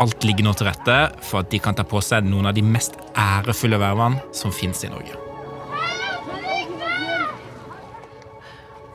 Alt 0.00 0.24
ligger 0.24 0.46
nå 0.46 0.54
til 0.56 0.70
rette 0.70 0.96
for 1.20 1.42
at 1.42 1.50
de 1.52 1.60
kan 1.60 1.76
ta 1.76 1.84
på 1.84 2.00
seg 2.00 2.24
noen 2.24 2.48
av 2.48 2.56
de 2.56 2.64
mest 2.64 2.96
ærefulle 3.12 3.76
vervene 3.82 4.22
som 4.32 4.54
fins 4.54 4.80
i 4.86 4.92
Norge. 4.92 5.18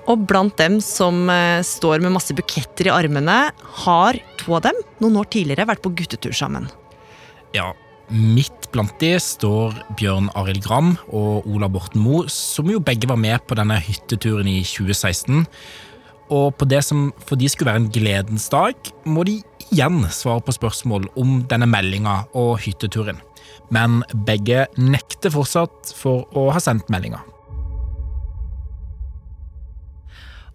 Og 0.09 0.25
blant 0.29 0.53
dem 0.57 0.79
som 0.85 1.29
eh, 1.33 1.61
står 1.65 2.01
med 2.01 2.13
masse 2.13 2.33
buketter 2.37 2.89
i 2.89 2.93
armene, 2.93 3.37
har 3.85 4.19
to 4.41 4.57
av 4.57 4.65
dem 4.65 4.81
noen 5.01 5.21
år 5.21 5.29
tidligere 5.33 5.69
vært 5.69 5.85
på 5.85 5.93
guttetur 5.97 6.33
sammen. 6.33 6.69
Ja, 7.53 7.73
Midt 8.13 8.67
blant 8.69 8.93
de 9.01 9.15
står 9.17 9.73
Bjørn 9.97 10.27
Arild 10.37 10.61
Gram 10.61 10.91
og 11.09 11.47
Ola 11.49 11.65
Borten 11.71 12.03
Moe, 12.03 12.27
som 12.29 12.69
jo 12.69 12.77
begge 12.77 13.09
var 13.09 13.17
med 13.17 13.41
på 13.49 13.57
denne 13.57 13.79
hytteturen 13.81 14.49
i 14.51 14.59
2016. 14.61 15.47
Og 16.29 16.53
på 16.57 16.67
det 16.69 16.83
som 16.85 17.07
for 17.25 17.37
de 17.41 17.49
skulle 17.49 17.71
være 17.71 17.81
en 17.81 17.91
gledens 17.93 18.45
dag, 18.53 18.77
må 19.09 19.25
de 19.25 19.39
igjen 19.71 20.03
svare 20.13 20.43
på 20.45 20.53
spørsmål 20.53 21.09
om 21.17 21.39
denne 21.49 21.69
meldinga 21.69 22.19
og 22.37 22.59
hytteturen. 22.65 23.17
Men 23.73 24.03
begge 24.27 24.67
nekter 24.77 25.33
fortsatt 25.33 25.95
for 25.97 26.29
å 26.37 26.51
ha 26.53 26.61
sendt 26.61 26.91
meldinga. 26.93 27.23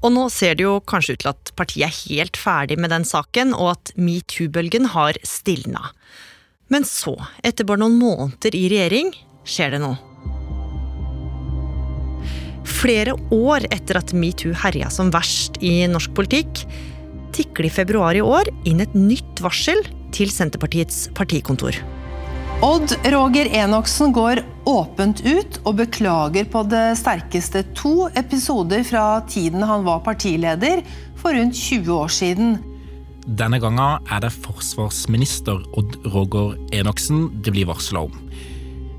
Og 0.01 0.15
nå 0.15 0.29
ser 0.33 0.55
det 0.57 0.65
jo 0.65 0.79
kanskje 0.89 1.19
ut 1.19 1.25
til 1.25 1.35
at 1.35 1.51
partiet 1.59 1.91
er 1.91 1.99
helt 2.07 2.39
ferdig 2.41 2.79
med 2.81 2.95
den 2.95 3.03
saken, 3.05 3.53
og 3.59 3.75
at 3.75 3.91
metoo-bølgen 3.99 4.93
har 4.95 5.19
stilna. 5.27 5.91
Men 6.71 6.87
så, 6.87 7.17
etter 7.43 7.67
bare 7.67 7.83
noen 7.83 7.99
måneder 7.99 8.55
i 8.55 8.69
regjering, 8.71 9.11
skjer 9.43 9.75
det 9.75 9.83
noe. 9.83 9.99
Flere 12.81 13.17
år 13.35 13.67
etter 13.75 13.99
at 13.99 14.15
metoo 14.17 14.55
herja 14.57 14.89
som 14.95 15.11
verst 15.13 15.59
i 15.61 15.83
norsk 15.91 16.15
politikk, 16.17 16.63
tikker 17.35 17.67
det 17.67 17.73
i 17.73 17.75
februar 17.75 18.17
i 18.17 18.23
år 18.23 18.49
inn 18.69 18.81
et 18.85 18.95
nytt 18.97 19.43
varsel 19.43 19.83
til 20.15 20.31
Senterpartiets 20.33 21.09
partikontor. 21.17 21.77
Odd 22.65 22.93
Roger 23.09 23.49
Enoksen 23.57 24.13
går 24.13 24.43
åpent 24.69 25.23
ut 25.25 25.61
og 25.65 25.79
beklager 25.79 26.49
på 26.53 26.63
det 26.69 26.87
sterkeste 27.01 27.65
to 27.75 28.11
episoder 28.21 28.85
fra 28.85 29.23
tiden 29.29 29.65
han 29.65 29.87
var 29.87 30.03
partileder 30.05 30.85
for 31.21 31.35
rundt 31.35 31.57
20 31.57 31.95
år 31.97 32.13
siden. 32.13 32.59
Denne 33.31 33.61
gangen 33.63 34.03
er 34.11 34.23
det 34.25 34.33
forsvarsminister 34.35 35.61
Odd 35.79 35.93
Roger 36.11 36.57
Enoksen 36.75 37.29
det 37.45 37.53
blir 37.55 37.69
varsla 37.69 38.03
om. 38.09 38.17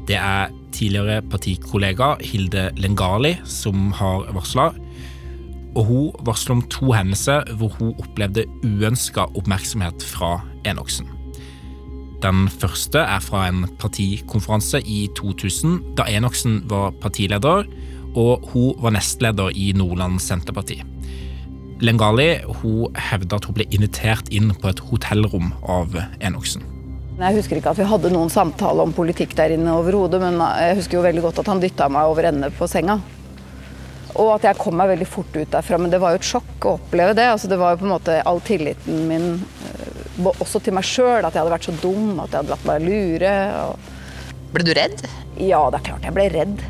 Det 0.08 0.16
er 0.16 0.54
tidligere 0.72 1.20
partikollega 1.28 2.14
Hilde 2.24 2.70
Lengali 2.80 3.34
som 3.44 3.90
har 3.98 4.30
varsla. 4.32 4.70
Og 5.76 5.84
hun 5.88 6.24
varsler 6.28 6.56
om 6.56 6.64
to 6.72 6.94
hendelser 6.96 7.44
hvor 7.60 7.76
hun 7.80 7.92
opplevde 8.00 8.46
uønska 8.64 9.28
oppmerksomhet 9.36 10.06
fra 10.14 10.38
Enoksen. 10.64 11.12
Den 12.24 12.48
første 12.48 13.04
er 13.04 13.20
fra 13.26 13.48
en 13.50 13.66
partikonferanse 13.82 14.80
i 14.86 15.10
2000, 15.18 15.96
da 15.98 16.06
Enoksen 16.08 16.62
var 16.70 16.94
partileder, 17.02 17.68
og 18.16 18.50
hun 18.54 18.76
var 18.80 18.96
nestleder 18.96 19.52
i 19.58 19.72
Nordland 19.76 20.22
Senterparti. 20.24 20.82
Lengali 21.82 22.30
hun 22.62 22.94
hevda 23.10 23.40
at 23.40 23.48
hun 23.50 23.58
ble 23.58 23.66
invitert 23.74 24.30
inn 24.30 24.52
på 24.54 24.70
et 24.70 24.82
hotellrom 24.92 25.50
av 25.66 25.98
Enoksen. 26.22 26.64
Jeg 27.22 27.38
husker 27.38 27.60
ikke 27.60 27.74
at 27.74 27.80
vi 27.82 27.86
hadde 27.86 28.10
noen 28.14 28.32
samtale 28.34 28.82
om 28.86 28.94
politikk 28.96 29.34
der 29.38 29.54
inne 29.54 29.74
overhodet, 29.78 30.22
men 30.24 30.40
jeg 30.62 30.78
husker 30.80 30.98
jo 30.98 31.06
veldig 31.06 31.24
godt 31.26 31.42
at 31.44 31.50
han 31.52 31.62
dytta 31.62 31.90
meg 31.94 32.10
over 32.10 32.30
ende 32.30 32.50
på 32.58 32.70
senga. 32.70 32.98
Og 34.20 34.34
at 34.36 34.46
jeg 34.48 34.60
kom 34.60 34.76
meg 34.78 34.92
veldig 34.92 35.08
fort 35.08 35.38
ut 35.38 35.54
derfra. 35.54 35.78
Men 35.80 35.94
det 35.94 36.02
var 36.04 36.14
jo 36.14 36.20
et 36.20 36.28
sjokk 36.28 36.68
å 36.68 36.76
oppleve 36.80 37.16
det. 37.16 37.30
Altså, 37.32 37.48
det 37.48 37.60
var 37.62 37.74
jo 37.74 37.82
på 37.82 37.88
en 37.88 37.94
måte 37.94 38.18
all 38.28 38.42
tilliten 38.44 39.06
min, 39.08 39.28
eh, 39.70 40.28
også 40.34 40.60
til 40.66 40.76
meg 40.76 40.86
sjøl, 40.88 41.24
at 41.24 41.32
jeg 41.32 41.42
hadde 41.42 41.54
vært 41.54 41.70
så 41.70 41.76
dum, 41.80 42.20
at 42.20 42.34
jeg 42.34 42.42
hadde 42.42 42.54
latt 42.54 42.68
meg 42.68 42.86
lure. 42.86 43.34
Og 43.70 44.52
Ble 44.52 44.68
du 44.68 44.74
redd? 44.76 45.06
Ja, 45.40 45.64
det 45.72 45.80
er 45.80 45.86
klart 45.88 46.04
jeg 46.04 46.16
ble 46.18 46.28
redd. 46.34 46.64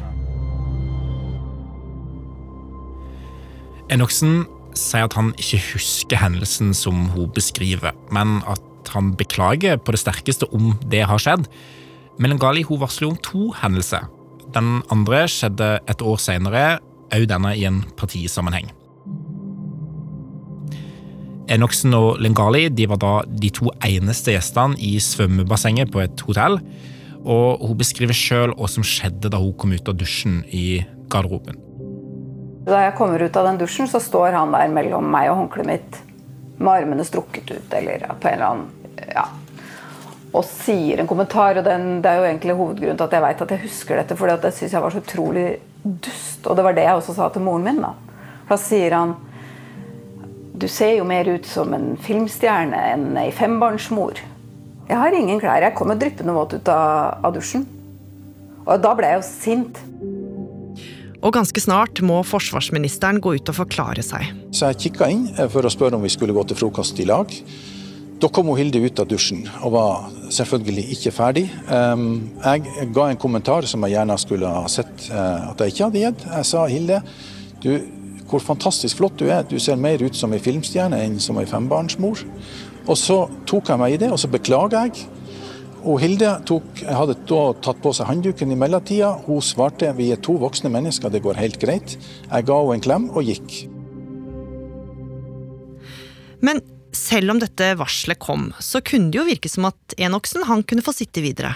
Enoksen 3.92 4.46
sier 4.78 5.08
at 5.08 5.16
han 5.18 5.32
ikke 5.40 5.62
husker 5.72 6.20
hendelsen 6.22 6.76
som 6.78 7.08
hun 7.16 7.32
beskriver, 7.36 7.96
men 8.14 8.40
at 8.50 8.92
han 8.94 9.14
beklager 9.18 9.80
på 9.80 9.94
det 9.94 10.02
sterkeste 10.02 10.50
om 10.56 10.74
det 10.92 11.06
har 11.08 11.22
skjedd. 11.22 11.48
Melangali 12.22 12.66
hun 12.68 12.82
varsler 12.82 13.12
om 13.12 13.20
to 13.24 13.52
hendelser. 13.62 14.08
Den 14.56 14.82
andre 14.92 15.24
skjedde 15.32 15.78
et 15.90 16.04
år 16.04 16.20
senere, 16.20 16.66
òg 17.12 17.28
denne 17.28 17.56
i 17.58 17.66
en 17.68 17.82
partisammenheng. 18.00 18.70
Enoksen 21.52 21.96
og 21.98 22.22
Lengali 22.24 22.70
de 22.72 22.88
var 22.88 23.00
da 23.02 23.16
de 23.28 23.50
to 23.52 23.72
eneste 23.84 24.36
gjestene 24.36 24.80
i 24.80 24.94
svømmebassenget 25.04 25.92
på 25.92 26.04
et 26.04 26.24
hotell. 26.28 26.60
Og 27.22 27.66
hun 27.66 27.80
beskriver 27.80 28.16
sjøl 28.18 28.56
hva 28.56 28.70
som 28.72 28.86
skjedde 28.88 29.34
da 29.34 29.42
hun 29.42 29.54
kom 29.60 29.76
ut 29.76 29.92
av 29.92 30.00
dusjen 30.00 30.42
i 30.48 30.82
garderoben. 31.12 31.60
Da 32.72 32.86
jeg 32.86 32.96
kommer 32.96 33.20
ut 33.20 33.36
av 33.36 33.50
den 33.50 33.60
dusjen, 33.60 33.90
så 33.92 34.00
står 34.00 34.38
han 34.38 34.54
der 34.56 34.72
mellom 34.72 35.08
meg 35.12 35.30
og 35.32 35.42
håndkleet 35.44 35.68
mitt 35.68 36.02
med 36.62 36.72
armene 36.72 37.04
strukket 37.04 37.50
ut, 37.52 37.74
eller 37.74 38.06
på 38.22 38.30
en 38.30 38.36
eller 38.38 38.52
annen 38.52 39.08
ja, 39.12 39.26
og 40.32 40.46
sier 40.48 41.02
en 41.02 41.10
kommentar. 41.10 41.58
og 41.58 41.66
den, 41.66 42.02
Det 42.02 42.10
er 42.10 42.20
jo 42.20 42.28
egentlig 42.30 42.56
hovedgrunnen 42.56 42.98
til 42.98 43.08
at 43.08 43.18
jeg 43.18 43.26
vet 43.26 43.42
at 43.42 43.52
jeg 43.52 43.64
husker 43.66 44.00
dette. 44.00 44.16
For 44.16 44.28
det 44.32 44.54
syns 44.56 44.72
jeg 44.74 44.82
var 44.82 44.94
så 44.94 45.02
utrolig 45.04 45.48
dust. 45.84 46.48
Og 46.48 46.56
det 46.56 46.64
var 46.64 46.78
det 46.78 46.86
jeg 46.86 46.96
også 46.96 47.16
sa 47.18 47.28
til 47.30 47.44
moren 47.44 47.68
min. 47.68 47.82
Da, 47.84 47.92
da 48.50 48.58
sier 48.58 48.96
han 48.96 49.16
Du 50.62 50.68
ser 50.70 50.94
jo 50.94 51.04
mer 51.10 51.26
ut 51.26 51.46
som 51.50 51.74
en 51.74 51.96
filmstjerne 51.98 52.78
enn 52.94 53.18
ei 53.18 53.32
fembarnsmor. 53.34 54.20
Jeg 54.88 54.98
har 54.98 55.16
ingen 55.18 55.40
klær. 55.42 55.64
Jeg 55.66 55.76
kommer 55.76 55.98
dryppende 55.98 56.36
våt 56.36 56.54
ut 56.54 56.70
av, 56.70 57.18
av 57.26 57.34
dusjen. 57.34 57.66
Og 58.62 58.78
da 58.80 58.92
ble 58.94 59.10
jeg 59.10 59.18
jo 59.18 59.26
sint. 59.26 59.80
Og 61.22 61.36
ganske 61.36 61.62
snart 61.62 62.02
må 62.06 62.22
forsvarsministeren 62.26 63.22
gå 63.22 63.36
ut 63.38 63.52
og 63.52 63.60
forklare 63.60 64.04
seg. 64.06 64.32
Så 64.54 64.72
jeg 64.72 64.88
kikka 64.88 65.10
inn 65.14 65.28
for 65.54 65.66
å 65.66 65.72
spørre 65.74 66.00
om 66.00 66.06
vi 66.06 66.14
skulle 66.14 66.34
gå 66.34 66.44
til 66.50 66.58
frokost 66.58 67.00
i 67.02 67.06
lag. 67.10 67.30
Da 68.22 68.30
kom 68.30 68.52
Hilde 68.58 68.82
ut 68.82 69.00
av 69.02 69.08
dusjen 69.10 69.48
og 69.64 69.74
var 69.74 70.10
selvfølgelig 70.34 70.84
ikke 70.96 71.14
ferdig. 71.14 71.48
Jeg 71.50 72.90
ga 72.94 73.06
en 73.08 73.22
kommentar 73.22 73.66
som 73.70 73.82
jeg 73.86 73.96
gjerne 73.96 74.18
skulle 74.22 74.50
ha 74.50 74.68
sett 74.70 75.08
eh, 75.10 75.48
at 75.50 75.62
jeg 75.62 75.74
ikke 75.74 75.88
hadde 75.88 76.04
gitt. 76.04 76.26
Jeg 76.30 76.50
sa 76.52 76.66
Hilde, 76.70 77.00
du, 77.64 77.72
hvor 78.30 78.44
fantastisk 78.46 79.02
flott 79.02 79.18
du 79.18 79.26
er. 79.30 79.42
Du 79.50 79.58
ser 79.62 79.82
mer 79.82 80.02
ut 80.06 80.18
som 80.18 80.34
ei 80.34 80.42
filmstjerne 80.42 81.02
enn 81.02 81.18
som 81.22 81.40
ei 81.42 81.48
fembarnsmor. 81.50 82.22
Og 82.90 82.98
så 82.98 83.24
tok 83.50 83.74
jeg 83.74 83.82
meg 83.82 83.96
i 83.96 84.00
det, 84.02 84.12
og 84.14 84.22
så 84.22 84.30
beklager 84.30 84.86
jeg. 84.86 85.10
Og 85.82 85.98
Hilde 86.04 86.36
tok, 86.46 86.84
hadde 86.86 87.16
da 87.30 87.42
tatt 87.66 87.80
på 87.82 87.94
seg 87.98 88.10
håndduken 88.10 88.54
i 88.54 88.58
mellomtida. 88.60 89.16
Hun 89.26 89.42
svarte 89.46 89.90
vi 89.98 90.12
er 90.14 90.22
to 90.22 90.36
voksne 90.42 90.70
mennesker, 90.74 91.10
det 91.10 91.24
går 91.26 91.40
helt 91.42 91.58
greit. 91.62 91.98
Jeg 92.28 92.48
ga 92.50 92.60
henne 92.60 92.78
en 92.78 92.86
klem 92.86 93.10
og 93.16 93.26
gikk. 93.26 93.64
Men 96.46 96.62
selv 96.94 97.34
om 97.34 97.42
dette 97.42 97.74
varselet 97.80 98.22
kom, 98.22 98.50
så 98.62 98.82
kunne 98.86 99.10
det 99.14 99.22
jo 99.22 99.28
virke 99.28 99.50
som 99.50 99.70
at 99.70 99.98
Enoksen 99.98 100.46
han 100.50 100.66
kunne 100.68 100.86
få 100.86 100.94
sitte 100.96 101.24
videre. 101.24 101.56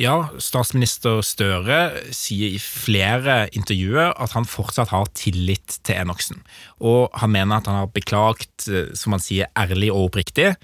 Ja, 0.00 0.32
statsminister 0.40 1.20
Støre 1.22 1.78
sier 2.16 2.54
i 2.56 2.58
flere 2.58 3.44
intervjuer 3.54 4.14
at 4.16 4.32
han 4.34 4.48
fortsatt 4.48 4.90
har 4.90 5.10
tillit 5.14 5.76
til 5.84 6.00
Enoksen. 6.00 6.40
Og 6.80 7.12
han 7.20 7.30
mener 7.34 7.60
at 7.60 7.68
han 7.68 7.82
har 7.82 7.92
beklagt, 7.92 8.64
som 8.66 9.14
han 9.14 9.22
sier, 9.22 9.52
ærlig 9.58 9.92
og 9.92 10.08
oppriktig. 10.08 10.54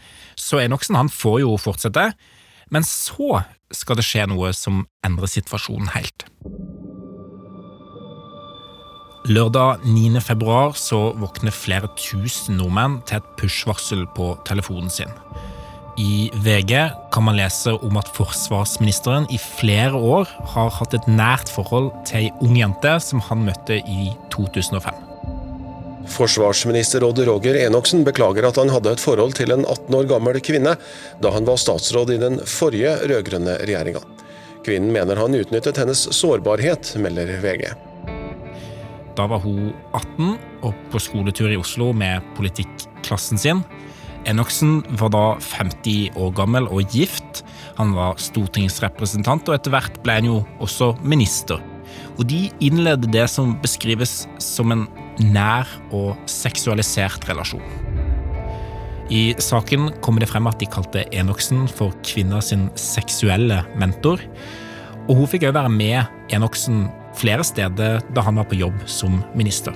Så 0.49 0.63
Enoksen 0.63 0.97
han 0.97 1.13
får 1.13 1.43
jo 1.45 1.57
fortsette. 1.61 2.11
Men 2.73 2.85
så 2.87 3.43
skal 3.75 3.99
det 3.99 4.07
skje 4.07 4.27
noe 4.31 4.53
som 4.57 4.87
endrer 5.05 5.31
situasjonen 5.31 5.91
helt. 5.93 6.25
Lørdag 9.29 9.85
9. 9.85 10.23
februar 10.25 10.73
så 10.79 11.11
våkner 11.21 11.53
flere 11.53 11.91
tusen 12.01 12.57
nordmenn 12.57 13.03
til 13.09 13.21
et 13.21 13.33
push-varsel 13.41 14.07
på 14.17 14.31
telefonen 14.49 14.89
sin. 14.93 15.13
I 15.99 16.31
VG 16.45 16.73
kan 17.13 17.27
man 17.27 17.37
lese 17.37 17.75
om 17.75 17.99
at 18.01 18.09
forsvarsministeren 18.15 19.27
i 19.35 19.41
flere 19.43 19.99
år 19.99 20.31
har 20.55 20.71
hatt 20.79 20.95
et 20.97 21.11
nært 21.11 21.51
forhold 21.53 21.91
til 22.09 22.29
ei 22.29 22.33
ung 22.41 22.57
jente 22.57 22.95
som 23.03 23.21
han 23.29 23.45
møtte 23.51 23.83
i 23.83 24.13
2005. 24.33 25.08
Forsvarsminister 26.09 27.05
Odd 27.05 27.21
Roger 27.29 27.59
Enoksen 27.67 28.05
beklager 28.07 28.49
at 28.49 28.59
han 28.61 28.73
hadde 28.73 28.95
et 28.95 29.03
forhold 29.03 29.37
til 29.39 29.53
en 29.55 29.65
18 29.65 29.95
år 29.99 30.09
gammel 30.11 30.41
kvinne 30.45 30.75
da 31.23 31.33
han 31.35 31.47
var 31.49 31.61
statsråd 31.61 32.15
i 32.15 32.21
den 32.23 32.41
forrige 32.49 32.95
rød-grønne 33.11 33.59
regjeringa. 33.63 34.03
Kvinnen 34.67 34.93
mener 34.93 35.21
han 35.21 35.37
utnyttet 35.39 35.79
hennes 35.81 36.09
sårbarhet, 36.17 36.95
melder 37.01 37.37
VG. 37.43 37.69
Da 39.19 39.27
var 39.31 39.43
hun 39.43 39.73
18 39.97 40.37
og 40.67 40.75
på 40.93 41.01
skoletur 41.03 41.51
i 41.51 41.59
Oslo 41.59 41.91
med 41.97 42.25
politikklassen 42.37 43.41
sin. 43.41 43.65
Enoksen 44.29 44.83
var 45.01 45.11
da 45.15 45.25
50 45.41 46.19
år 46.19 46.35
gammel 46.37 46.69
og 46.69 46.95
gift. 46.95 47.43
Han 47.79 47.95
var 47.97 48.19
stortingsrepresentant, 48.21 49.49
og 49.49 49.57
etter 49.57 49.73
hvert 49.75 49.99
ble 50.05 50.19
han 50.19 50.29
jo 50.29 50.39
også 50.63 50.93
minister. 51.03 51.63
Og 52.19 52.27
de 52.31 52.49
innleder 52.65 53.11
det 53.11 53.27
som 53.31 53.57
beskrives 53.63 54.27
som 54.43 54.75
en 54.75 54.87
nær 55.23 55.69
og 55.95 56.17
seksualisert 56.31 57.27
relasjon. 57.29 57.65
I 59.09 59.33
saken 59.41 59.89
kommer 60.05 60.21
det 60.21 60.29
frem 60.29 60.47
at 60.51 60.61
de 60.61 60.69
kalte 60.69 61.07
Enoksen 61.17 61.65
for 61.73 61.95
kvinna 62.05 62.43
sin 62.45 62.67
seksuelle 62.77 63.63
mentor. 63.81 64.21
Og 65.09 65.23
hun 65.23 65.31
fikk 65.31 65.47
òg 65.49 65.57
være 65.57 65.73
med 65.73 66.35
Enoksen 66.37 66.87
flere 67.17 67.47
steder 67.47 68.03
da 68.15 68.25
han 68.27 68.37
var 68.37 68.49
på 68.51 68.59
jobb 68.61 68.77
som 68.85 69.23
minister. 69.39 69.73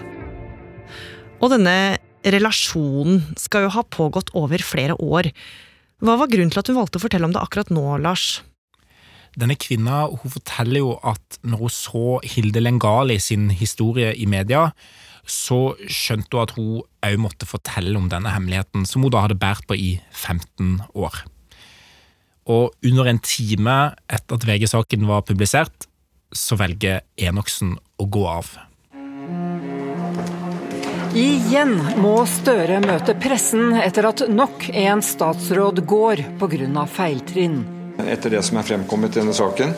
Og 1.41 1.51
denne 1.55 1.97
relasjonen 2.23 3.23
skal 3.41 3.67
jo 3.67 3.75
ha 3.75 3.83
pågått 3.89 4.31
over 4.39 4.63
flere 4.63 4.95
år. 5.01 5.33
Hva 6.03 6.19
var 6.21 6.31
grunnen 6.31 6.53
til 6.53 6.61
at 6.61 6.69
hun 6.69 6.79
valgte 6.79 7.01
å 7.01 7.03
fortelle 7.03 7.27
om 7.27 7.35
det 7.35 7.43
akkurat 7.43 7.73
nå, 7.73 7.87
Lars? 8.05 8.43
Denne 9.39 9.57
kvinna 9.57 10.05
hun 10.11 10.33
forteller 10.35 10.83
jo 10.83 10.97
at 11.09 11.39
når 11.41 11.65
hun 11.65 11.73
så 11.73 12.07
Hilde 12.35 12.61
Lengali 12.61 13.17
sin 13.23 13.49
historie 13.57 14.13
i 14.13 14.27
media, 14.29 14.71
så 15.25 15.73
skjønte 15.87 16.37
hun 16.37 16.43
at 16.43 16.55
hun 16.57 16.83
òg 17.07 17.21
måtte 17.23 17.49
fortelle 17.49 17.97
om 17.99 18.11
denne 18.13 18.33
hemmeligheten, 18.35 18.85
som 18.89 19.05
hun 19.05 19.13
da 19.15 19.25
hadde 19.25 19.39
båret 19.41 19.65
på 19.69 19.79
i 19.79 19.95
15 20.11 20.83
år. 20.99 21.23
Og 22.51 22.75
under 22.85 23.09
en 23.09 23.23
time 23.23 23.79
etter 24.11 24.37
at 24.37 24.47
VG-saken 24.49 25.07
var 25.09 25.25
publisert, 25.25 25.87
så 26.33 26.57
velger 26.59 27.03
Enoksen 27.21 27.77
å 28.01 28.09
gå 28.11 28.25
av. 28.29 28.51
Igjen 31.13 31.75
må 32.01 32.15
Støre 32.29 32.81
møte 32.85 33.15
pressen 33.21 33.77
etter 33.77 34.09
at 34.09 34.25
nok 34.33 34.65
en 34.73 35.05
statsråd 35.05 35.85
går 35.85 36.25
pga. 36.41 36.87
feiltrinn. 36.89 37.82
Etter 38.09 38.37
det 38.37 38.43
som 38.47 38.59
er 38.59 38.67
fremkommet 38.67 39.17
i 39.17 39.21
denne 39.21 39.35
saken, 39.37 39.75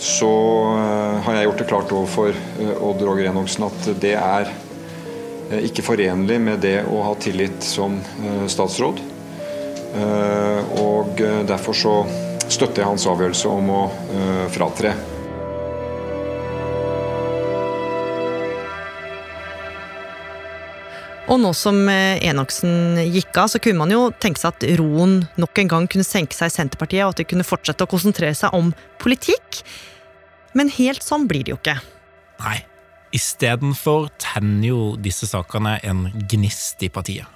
så 0.00 0.32
eh, 0.78 1.20
har 1.26 1.36
jeg 1.36 1.48
gjort 1.48 1.60
det 1.60 1.68
klart 1.68 1.92
overfor 1.92 2.32
eh, 2.32 2.72
Odd 2.80 3.02
Roger 3.04 3.28
Enoksen 3.28 3.66
at 3.66 3.88
det 4.00 4.14
er 4.16 4.48
eh, 4.48 5.66
ikke 5.68 5.84
forenlig 5.84 6.38
med 6.40 6.64
det 6.64 6.78
å 6.88 7.02
ha 7.04 7.14
tillit 7.20 7.60
som 7.64 8.00
statsråd. 8.48 9.02
Og 10.80 11.18
derfor 11.50 11.74
så 11.74 11.94
støtter 12.46 12.84
jeg 12.84 12.90
hans 12.92 13.08
avgjørelse 13.10 13.50
om 13.50 13.72
å 13.74 13.80
fratre. 14.54 14.92
Og 21.30 21.38
nå 21.38 21.52
som 21.54 21.76
eh, 21.86 22.18
Enoksen 22.26 22.98
gikk 23.06 23.36
av, 23.38 23.50
så 23.52 23.60
kunne 23.62 23.78
man 23.78 23.92
jo 23.94 24.08
tenke 24.18 24.40
seg 24.42 24.56
at 24.56 24.66
roen 24.80 25.20
nok 25.38 25.60
en 25.62 25.70
gang 25.70 25.86
kunne 25.90 26.06
senke 26.06 26.34
seg 26.34 26.50
i 26.50 26.56
Senterpartiet, 26.56 27.04
og 27.04 27.14
at 27.14 27.22
de 27.22 27.28
kunne 27.30 27.46
fortsette 27.46 27.86
å 27.86 27.90
konsentrere 27.90 28.34
seg 28.34 28.54
om 28.56 28.72
politikk. 29.02 29.62
Men 30.58 30.72
helt 30.74 31.06
sånn 31.06 31.28
blir 31.30 31.46
det 31.46 31.54
jo 31.54 31.60
ikke. 31.60 31.78
Nei. 32.42 32.58
Istedenfor 33.14 34.06
tenner 34.22 34.68
jo 34.68 34.82
disse 35.02 35.26
sakene 35.26 35.80
en 35.86 36.04
gnist 36.30 36.82
i 36.86 36.90
partiet. 36.94 37.26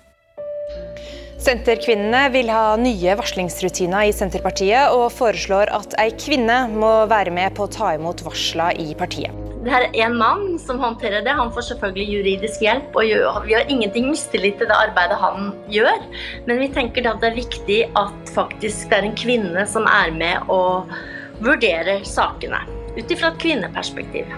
Senterkvinnene 1.45 2.29
vil 2.33 2.49
ha 2.55 2.77
nye 2.81 3.17
varslingsrutiner 3.19 4.07
i 4.09 4.15
Senterpartiet, 4.15 4.95
og 4.95 5.11
foreslår 5.13 5.75
at 5.75 5.99
ei 6.01 6.13
kvinne 6.15 6.65
må 6.73 6.93
være 7.11 7.35
med 7.35 7.59
på 7.59 7.67
å 7.67 7.75
ta 7.75 7.91
imot 7.99 8.23
varsler 8.27 8.79
i 8.81 8.95
partiet. 8.99 9.44
Det 9.65 9.73
er 9.73 9.87
en 10.05 10.17
mann 10.21 10.59
som 10.61 10.77
håndterer 10.77 11.23
det. 11.25 11.33
Han 11.33 11.49
får 11.55 11.71
selvfølgelig 11.71 12.19
juridisk 12.19 12.61
hjelp. 12.61 12.97
og 13.01 13.47
Vi 13.47 13.55
har 13.57 13.71
ingenting 13.73 14.11
mistillit 14.11 14.59
til 14.61 14.69
det 14.69 14.77
arbeidet 14.77 15.17
han 15.17 15.55
gjør. 15.73 16.03
Men 16.45 16.61
vi 16.61 16.69
tenker 16.69 17.09
at 17.09 17.23
det 17.23 17.31
er 17.31 17.39
viktig 17.39 17.79
at 17.97 18.33
faktisk 18.35 18.91
det 18.91 18.99
er 18.99 19.07
en 19.09 19.17
kvinne 19.17 19.65
som 19.65 19.89
er 19.89 20.13
med 20.13 20.51
og 20.53 20.93
vurderer 21.41 22.05
sakene. 22.05 22.61
Ut 22.93 23.09
ifra 23.09 23.33
et 23.33 23.41
kvinneperspektiv. 23.41 24.29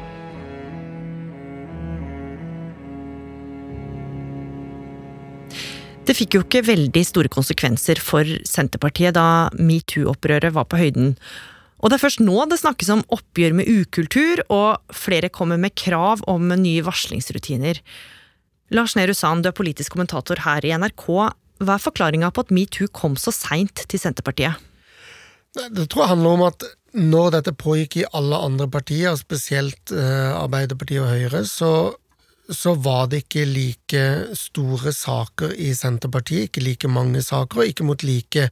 Det 6.07 6.15
fikk 6.15 6.39
jo 6.39 6.45
ikke 6.47 6.62
veldig 6.69 7.03
store 7.03 7.35
konsekvenser 7.35 7.99
for 7.99 8.31
Senterpartiet 8.47 9.19
da 9.19 9.51
metoo-opprøret 9.59 10.55
var 10.55 10.71
på 10.71 10.79
høyden. 10.79 11.17
Og 11.81 11.91
det 11.91 11.99
er 11.99 12.05
først 12.07 12.23
nå 12.25 12.37
det 12.49 12.61
snakkes 12.62 12.93
om 12.95 13.05
oppgjør 13.12 13.57
med 13.59 13.69
ukultur, 13.69 14.43
og 14.53 14.95
flere 14.97 15.29
kommer 15.33 15.61
med 15.61 15.77
krav 15.77 16.23
om 16.31 16.49
nye 16.49 16.85
varslingsrutiner. 16.87 17.83
Lars 18.75 18.97
Nehru 18.99 19.15
Sand, 19.15 19.45
du 19.45 19.51
er 19.51 19.57
politisk 19.57 19.95
kommentator 19.95 20.41
her 20.47 20.65
i 20.67 20.73
NRK. 20.75 21.05
Hva 21.62 21.77
er 21.77 21.85
forklaringa 21.85 22.33
på 22.35 22.47
at 22.47 22.55
metoo 22.55 22.89
kom 22.93 23.15
så 23.21 23.33
seint 23.35 23.85
til 23.87 24.03
Senterpartiet? 24.03 24.57
Det 25.57 25.87
tror 25.89 26.05
jeg 26.05 26.12
handler 26.17 26.35
om 26.37 26.45
at 26.49 26.67
når 26.97 27.37
dette 27.37 27.53
pågikk 27.57 27.99
i 28.01 28.09
alle 28.17 28.39
andre 28.41 28.67
partier, 28.73 29.17
spesielt 29.21 29.93
eh, 29.93 30.33
Arbeiderpartiet 30.33 31.05
og 31.05 31.12
Høyre, 31.12 31.45
så, 31.49 31.71
så, 32.53 32.75
var 32.75 33.09
det 33.11 33.25
ikke 33.25 33.45
like 33.49 34.03
store 34.39 34.93
saker 34.95 35.55
i 35.59 35.73
Senterpartiet, 35.75 36.49
ikke 36.51 36.63
like 36.65 36.91
mange 36.91 37.23
saker, 37.25 37.63
og 37.63 37.71
ikke 37.73 37.87
mot 37.87 38.05
like 38.07 38.49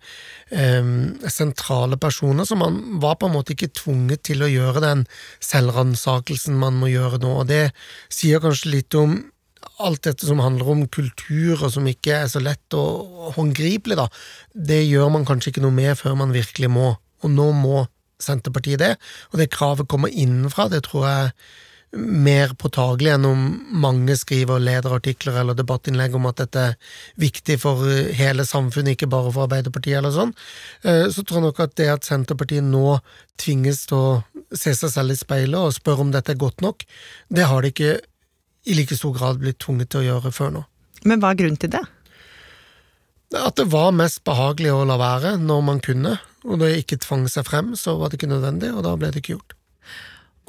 eh, 0.50 0.88
sentrale 1.30 1.98
personer, 2.00 2.44
så 2.44 2.58
man 2.58 2.80
var 3.02 3.18
på 3.20 3.28
en 3.28 3.36
måte 3.36 3.54
ikke 3.54 3.72
tvunget 3.76 4.24
til 4.30 4.42
å 4.42 4.50
gjøre 4.50 4.82
den 4.84 5.04
selvransakelsen 5.44 6.58
man 6.58 6.80
må 6.80 6.90
gjøre 6.92 7.22
nå. 7.22 7.36
og 7.42 7.48
Det 7.52 7.68
sier 8.12 8.42
kanskje 8.42 8.74
litt 8.76 8.98
om 8.98 9.20
alt 9.82 10.04
dette 10.06 10.26
som 10.26 10.42
handler 10.42 10.70
om 10.70 10.86
kultur, 10.92 11.58
og 11.58 11.70
som 11.72 11.86
ikke 11.88 12.20
er 12.22 12.30
så 12.30 12.42
lett 12.42 12.76
og 12.78 13.34
håndgripelig, 13.38 13.98
da, 13.98 14.08
det 14.54 14.84
gjør 14.84 15.12
man 15.14 15.26
kanskje 15.28 15.54
ikke 15.54 15.64
noe 15.64 15.74
med 15.74 15.98
før 15.98 16.18
man 16.18 16.34
virkelig 16.34 16.70
må. 16.70 16.94
Og 17.24 17.32
nå 17.32 17.50
må 17.56 17.84
Senterpartiet 18.22 18.80
det, 18.80 18.92
og 19.32 19.40
det 19.40 19.50
kravet 19.52 19.88
kommer 19.90 20.12
innenfra. 20.12 20.68
Det 20.70 20.84
tror 20.86 21.06
jeg 21.08 21.32
mer 21.96 22.54
påtagelig 22.58 23.12
enn 23.14 23.26
om 23.28 23.42
mange 23.82 24.16
skriver 24.18 24.62
lederartikler 24.62 25.40
eller 25.40 25.56
debattinnlegg 25.58 26.14
om 26.18 26.26
at 26.30 26.40
dette 26.42 26.64
er 26.70 26.76
viktig 27.20 27.56
for 27.62 27.84
hele 28.18 28.46
samfunnet, 28.48 28.94
ikke 28.94 29.10
bare 29.10 29.32
for 29.34 29.46
Arbeiderpartiet 29.46 29.98
eller 30.00 30.14
sånn. 30.14 30.34
Eh, 30.82 31.06
så 31.12 31.22
tror 31.22 31.40
jeg 31.40 31.46
nok 31.48 31.62
at 31.64 31.76
det 31.80 31.90
at 31.92 32.08
Senterpartiet 32.08 32.66
nå 32.66 32.98
tvinges 33.40 33.84
til 33.90 33.98
å 33.98 34.44
se 34.54 34.74
seg 34.76 34.92
selv 34.92 35.14
i 35.14 35.18
speilet 35.18 35.58
og 35.60 35.74
spørre 35.76 36.06
om 36.06 36.12
dette 36.14 36.34
er 36.34 36.40
godt 36.40 36.64
nok, 36.64 36.86
det 37.30 37.48
har 37.50 37.64
de 37.64 37.72
ikke 37.74 37.96
i 38.64 38.78
like 38.78 38.96
stor 38.96 39.14
grad 39.16 39.42
blitt 39.42 39.60
tvunget 39.62 39.92
til 39.92 40.02
å 40.02 40.08
gjøre 40.08 40.32
før 40.34 40.54
nå. 40.54 40.64
Men 41.04 41.20
hva 41.20 41.34
er 41.34 41.42
grunnen 41.42 41.60
til 41.60 41.72
det? 41.74 41.82
At 43.34 43.58
det 43.58 43.66
var 43.72 43.94
mest 43.96 44.22
behagelig 44.26 44.70
å 44.72 44.84
la 44.88 44.96
være 45.00 45.34
når 45.42 45.66
man 45.66 45.82
kunne, 45.84 46.16
og 46.44 46.60
da 46.60 46.70
jeg 46.70 46.84
ikke 46.84 47.02
tvang 47.02 47.26
seg 47.30 47.46
frem, 47.48 47.74
så 47.78 47.96
var 47.98 48.10
det 48.10 48.20
ikke 48.20 48.30
nødvendig, 48.30 48.70
og 48.72 48.84
da 48.86 48.94
ble 49.00 49.10
det 49.10 49.22
ikke 49.22 49.36
gjort. 49.36 49.56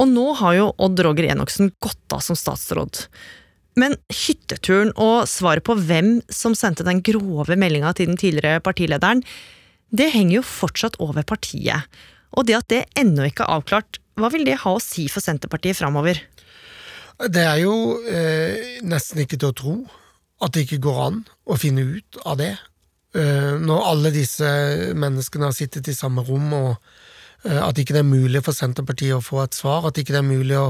Og 0.01 0.11
nå 0.11 0.25
har 0.41 0.57
jo 0.57 0.69
Odd 0.83 1.01
Roger 1.05 1.29
Enoksen 1.31 1.71
gått 1.83 2.15
av 2.15 2.23
som 2.25 2.37
statsråd. 2.39 3.05
Men 3.79 3.97
hytteturen 4.11 4.93
og 5.01 5.27
svaret 5.27 5.65
på 5.67 5.75
hvem 5.75 6.17
som 6.31 6.55
sendte 6.55 6.85
den 6.87 7.01
grove 7.03 7.57
meldinga 7.59 7.91
til 7.95 8.11
den 8.11 8.19
tidligere 8.19 8.63
partilederen, 8.63 9.23
det 9.95 10.11
henger 10.13 10.39
jo 10.39 10.47
fortsatt 10.47 10.97
over 11.03 11.23
partiet. 11.27 11.87
Og 12.35 12.47
det 12.47 12.57
at 12.57 12.71
det 12.71 12.83
ennå 12.99 13.27
ikke 13.29 13.45
er 13.45 13.59
avklart, 13.59 13.99
hva 14.19 14.31
vil 14.31 14.45
det 14.47 14.61
ha 14.63 14.75
å 14.75 14.83
si 14.83 15.09
for 15.11 15.23
Senterpartiet 15.23 15.77
framover? 15.77 16.21
Det 17.31 17.43
er 17.43 17.61
jo 17.63 17.75
eh, 18.11 18.79
nesten 18.83 19.23
ikke 19.23 19.39
til 19.39 19.51
å 19.51 19.55
tro 19.55 19.75
at 20.43 20.55
det 20.55 20.65
ikke 20.65 20.83
går 20.83 21.01
an 21.05 21.21
å 21.47 21.55
finne 21.59 21.83
ut 21.95 22.19
av 22.27 22.39
det. 22.39 22.53
Eh, 23.15 23.53
når 23.59 23.89
alle 23.91 24.11
disse 24.15 24.47
menneskene 24.95 25.47
har 25.47 25.55
sittet 25.55 25.87
i 25.91 25.95
samme 25.95 26.23
rom, 26.27 26.51
og 26.55 26.94
at 27.45 27.79
ikke 27.79 27.95
det 27.95 28.01
er 28.01 28.07
mulig 28.09 28.41
for 28.45 28.57
Senterpartiet 28.57 29.17
å 29.17 29.23
få 29.23 29.43
et 29.43 29.57
svar, 29.57 29.87
at 29.87 29.99
ikke 30.01 30.15
det 30.15 30.21
er 30.21 30.29
mulig 30.29 30.57
å 30.59 30.69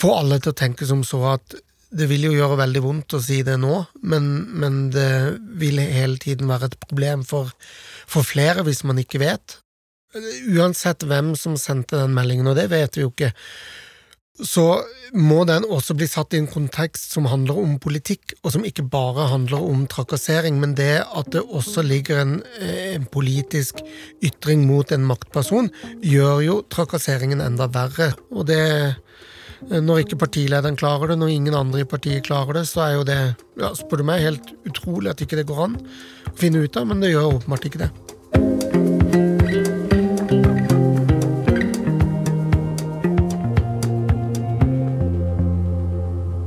få 0.00 0.14
alle 0.16 0.40
til 0.40 0.54
å 0.54 0.56
tenke 0.56 0.88
som 0.88 1.02
så 1.06 1.22
at 1.34 1.58
det 1.90 2.06
vil 2.06 2.28
jo 2.28 2.36
gjøre 2.36 2.60
veldig 2.60 2.82
vondt 2.84 3.16
å 3.18 3.22
si 3.22 3.40
det 3.46 3.56
nå, 3.58 3.74
men, 4.06 4.28
men 4.62 4.78
det 4.94 5.10
vil 5.58 5.80
hele 5.82 6.20
tiden 6.22 6.50
være 6.50 6.70
et 6.70 6.78
problem 6.82 7.24
for, 7.26 7.50
for 8.06 8.26
flere 8.26 8.62
hvis 8.66 8.84
man 8.86 9.00
ikke 9.02 9.22
vet. 9.22 9.58
Uansett 10.54 11.04
hvem 11.06 11.34
som 11.38 11.58
sendte 11.58 11.98
den 11.98 12.14
meldingen, 12.14 12.48
og 12.50 12.58
det 12.58 12.68
vet 12.70 12.96
vi 12.96 13.04
jo 13.04 13.10
ikke, 13.10 13.32
så 14.46 14.64
må 15.12 15.42
den 15.48 15.66
også 15.66 15.94
bli 15.98 16.06
satt 16.08 16.34
i 16.34 16.40
en 16.40 16.48
kontekst 16.50 17.14
som 17.14 17.28
handler 17.30 17.58
om 17.60 17.76
politikk, 17.82 18.34
og 18.44 18.54
som 18.54 18.64
ikke 18.66 18.86
bare 18.90 19.28
handler 19.32 19.64
om 19.66 19.86
trakassering, 19.90 20.60
men 20.62 20.76
det 20.78 21.02
at 21.02 21.30
det 21.34 21.42
også 21.42 21.84
ligger 21.86 22.22
en, 22.22 22.34
eh, 22.60 22.94
en 22.94 23.06
politisk 23.10 23.82
ytring 24.22 24.66
mot 24.68 24.92
en 24.92 25.06
maktperson, 25.06 25.70
gjør 26.02 26.44
jo 26.46 26.58
trakasseringen 26.70 27.42
enda 27.44 27.68
verre. 27.68 28.12
Og 28.30 28.46
det 28.50 28.60
eh, 28.60 28.94
Når 29.60 29.98
ikke 30.00 30.16
partilederen 30.16 30.76
klarer 30.76 31.10
det, 31.10 31.18
når 31.20 31.28
ingen 31.34 31.54
andre 31.54 31.82
i 31.82 31.84
partiet 31.84 32.24
klarer 32.24 32.56
det, 32.56 32.62
så 32.64 32.80
er 32.80 32.94
jo 32.94 33.02
det, 33.04 33.18
ja, 33.60 33.74
spør 33.76 34.00
du 34.00 34.04
meg, 34.08 34.22
helt 34.24 34.54
utrolig 34.64 35.10
at 35.10 35.20
ikke 35.20 35.36
det 35.36 35.44
går 35.50 35.66
an 35.66 35.76
å 35.76 36.32
finne 36.40 36.64
ut 36.64 36.76
av, 36.80 36.88
men 36.88 37.04
det 37.04 37.12
gjør 37.12 37.34
åpenbart 37.34 37.68
ikke 37.68 37.82
det. 37.82 37.90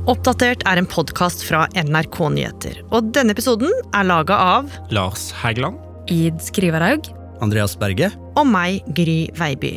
Oppdatert 0.04 0.60
er 0.68 0.76
en 0.76 0.84
podkast 0.84 1.40
fra 1.48 1.62
NRK 1.80 2.18
Nyheter. 2.34 2.82
Og 2.92 3.06
denne 3.16 3.32
episoden 3.32 3.70
er 3.96 4.04
laga 4.04 4.36
av 4.36 4.74
Lars 4.92 5.30
Hægeland. 5.40 5.78
Id 6.12 6.42
Skriverhaug. 6.44 7.08
Andreas 7.40 7.72
Berge. 7.80 8.10
Og 8.36 8.44
meg, 8.44 8.84
Gry 8.98 9.30
Veiby. 9.38 9.72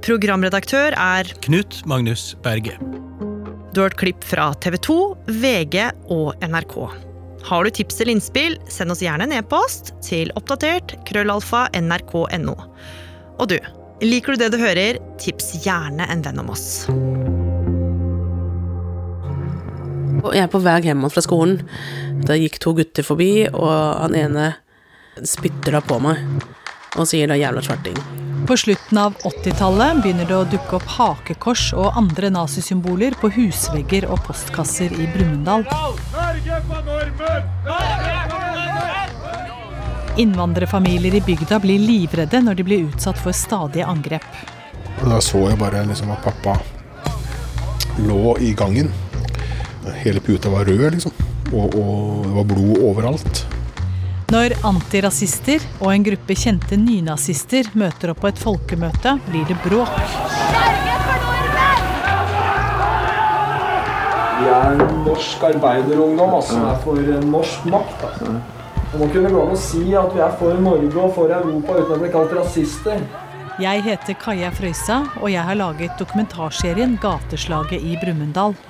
Programredaktør 0.00 0.96
er 0.96 1.28
Knut 1.44 1.82
Magnus 1.84 2.30
Berge. 2.40 2.78
Du 3.74 3.82
har 3.82 3.90
hørt 3.90 3.98
klipp 4.00 4.24
fra 4.24 4.48
TV 4.64 4.80
2, 4.80 4.98
VG 5.44 5.76
og 6.08 6.40
NRK. 6.40 6.78
Har 7.50 7.64
du 7.68 7.76
tips 7.76 8.00
eller 8.00 8.16
innspill, 8.16 8.56
send 8.72 8.96
oss 8.96 9.04
gjerne 9.04 9.28
en 9.28 9.36
e-post 9.42 9.92
til 10.04 10.32
oppdatert 10.40 10.96
krøllalfa 11.08 11.66
nrk.no. 11.76 12.56
Og 13.36 13.52
du, 13.52 13.58
liker 14.00 14.32
du 14.32 14.46
det 14.46 14.54
du 14.56 14.60
hører, 14.64 15.04
tips 15.20 15.58
gjerne 15.66 16.08
en 16.08 16.24
venn 16.24 16.40
om 16.40 16.52
oss. 16.56 16.70
Jeg 20.20 20.44
er 20.44 20.50
på 20.52 20.60
vei 20.62 20.78
hjem 20.84 21.06
fra 21.10 21.22
skolen. 21.24 21.60
Da 22.26 22.36
gikk 22.36 22.58
to 22.60 22.74
gutter 22.76 23.06
forbi, 23.06 23.48
og 23.48 23.70
han 23.72 24.16
ene 24.18 24.54
spytter 25.26 25.76
da 25.76 25.80
på 25.84 26.00
meg 26.02 26.20
og 26.98 27.06
sier 27.06 27.30
da 27.30 27.36
'jævla 27.38 27.62
svarting'. 27.62 28.00
På 28.46 28.56
slutten 28.56 28.98
av 28.98 29.14
80-tallet 29.22 30.02
begynner 30.02 30.26
det 30.26 30.36
å 30.36 30.46
dukke 30.48 30.78
opp 30.80 30.86
hakekors 30.96 31.72
og 31.76 31.92
andre 31.96 32.30
nazisymboler 32.34 33.14
på 33.20 33.30
husvegger 33.36 34.08
og 34.10 34.24
postkasser 34.26 34.90
i 34.96 35.06
Brumunddal. 35.12 35.66
Innvandrerfamilier 40.16 41.14
i 41.14 41.20
bygda 41.20 41.60
blir 41.62 41.78
livredde 41.78 42.40
når 42.42 42.58
de 42.58 42.66
blir 42.66 42.88
utsatt 42.88 43.20
for 43.20 43.36
stadige 43.36 43.86
angrep. 43.86 44.26
Da 45.04 45.20
så 45.20 45.46
jeg 45.48 45.60
bare 45.60 45.84
liksom 45.86 46.10
at 46.16 46.24
pappa 46.24 46.58
lå 48.08 48.36
i 48.40 48.50
gangen 48.56 48.90
Hele 50.02 50.20
puta 50.20 50.50
var 50.52 50.68
rød, 50.68 50.90
liksom. 50.90 51.12
Og, 51.52 51.74
og 51.74 52.26
det 52.26 52.34
var 52.36 52.46
blod 52.52 52.84
overalt. 52.90 53.46
Når 54.30 54.52
antirasister 54.62 55.64
og 55.80 55.88
en 55.90 56.04
gruppe 56.06 56.36
kjente 56.38 56.76
nynazister 56.78 57.66
møter 57.74 58.12
opp 58.12 58.20
på 58.22 58.28
et 58.30 58.38
folkemøte, 58.38 59.16
blir 59.26 59.48
det 59.48 59.56
bråk. 59.64 59.96
Vi 64.40 64.46
er 64.46 64.76
en 64.76 65.02
norsk 65.08 65.42
arbeiderungdom 65.50 66.36
altså, 66.38 66.54
som 66.54 66.68
er 66.70 66.78
for 66.84 67.10
norsk 67.32 67.66
makt. 67.74 68.06
Altså. 68.12 68.38
Det 68.92 69.02
må 69.02 69.10
kunne 69.10 69.34
gå 69.34 69.42
an 69.42 69.56
å 69.56 69.58
si 69.66 69.82
at 69.98 70.14
vi 70.14 70.22
er 70.22 70.38
for 70.38 70.62
Norge 70.62 70.94
og 71.02 71.12
for 71.18 71.34
Europa 71.34 71.80
uten 71.80 71.96
å 71.96 72.00
bli 72.04 72.14
kalt 72.14 72.38
rasister. 72.38 73.02
Jeg 73.60 73.82
heter 73.84 74.16
Kaja 74.16 74.54
Frøysa, 74.54 75.02
og 75.20 75.28
jeg 75.34 75.42
har 75.44 75.58
laget 75.58 75.98
dokumentarserien 75.98 76.94
'Gateslaget 77.02 77.82
i 77.82 77.98
Brumunddal'. 77.98 78.69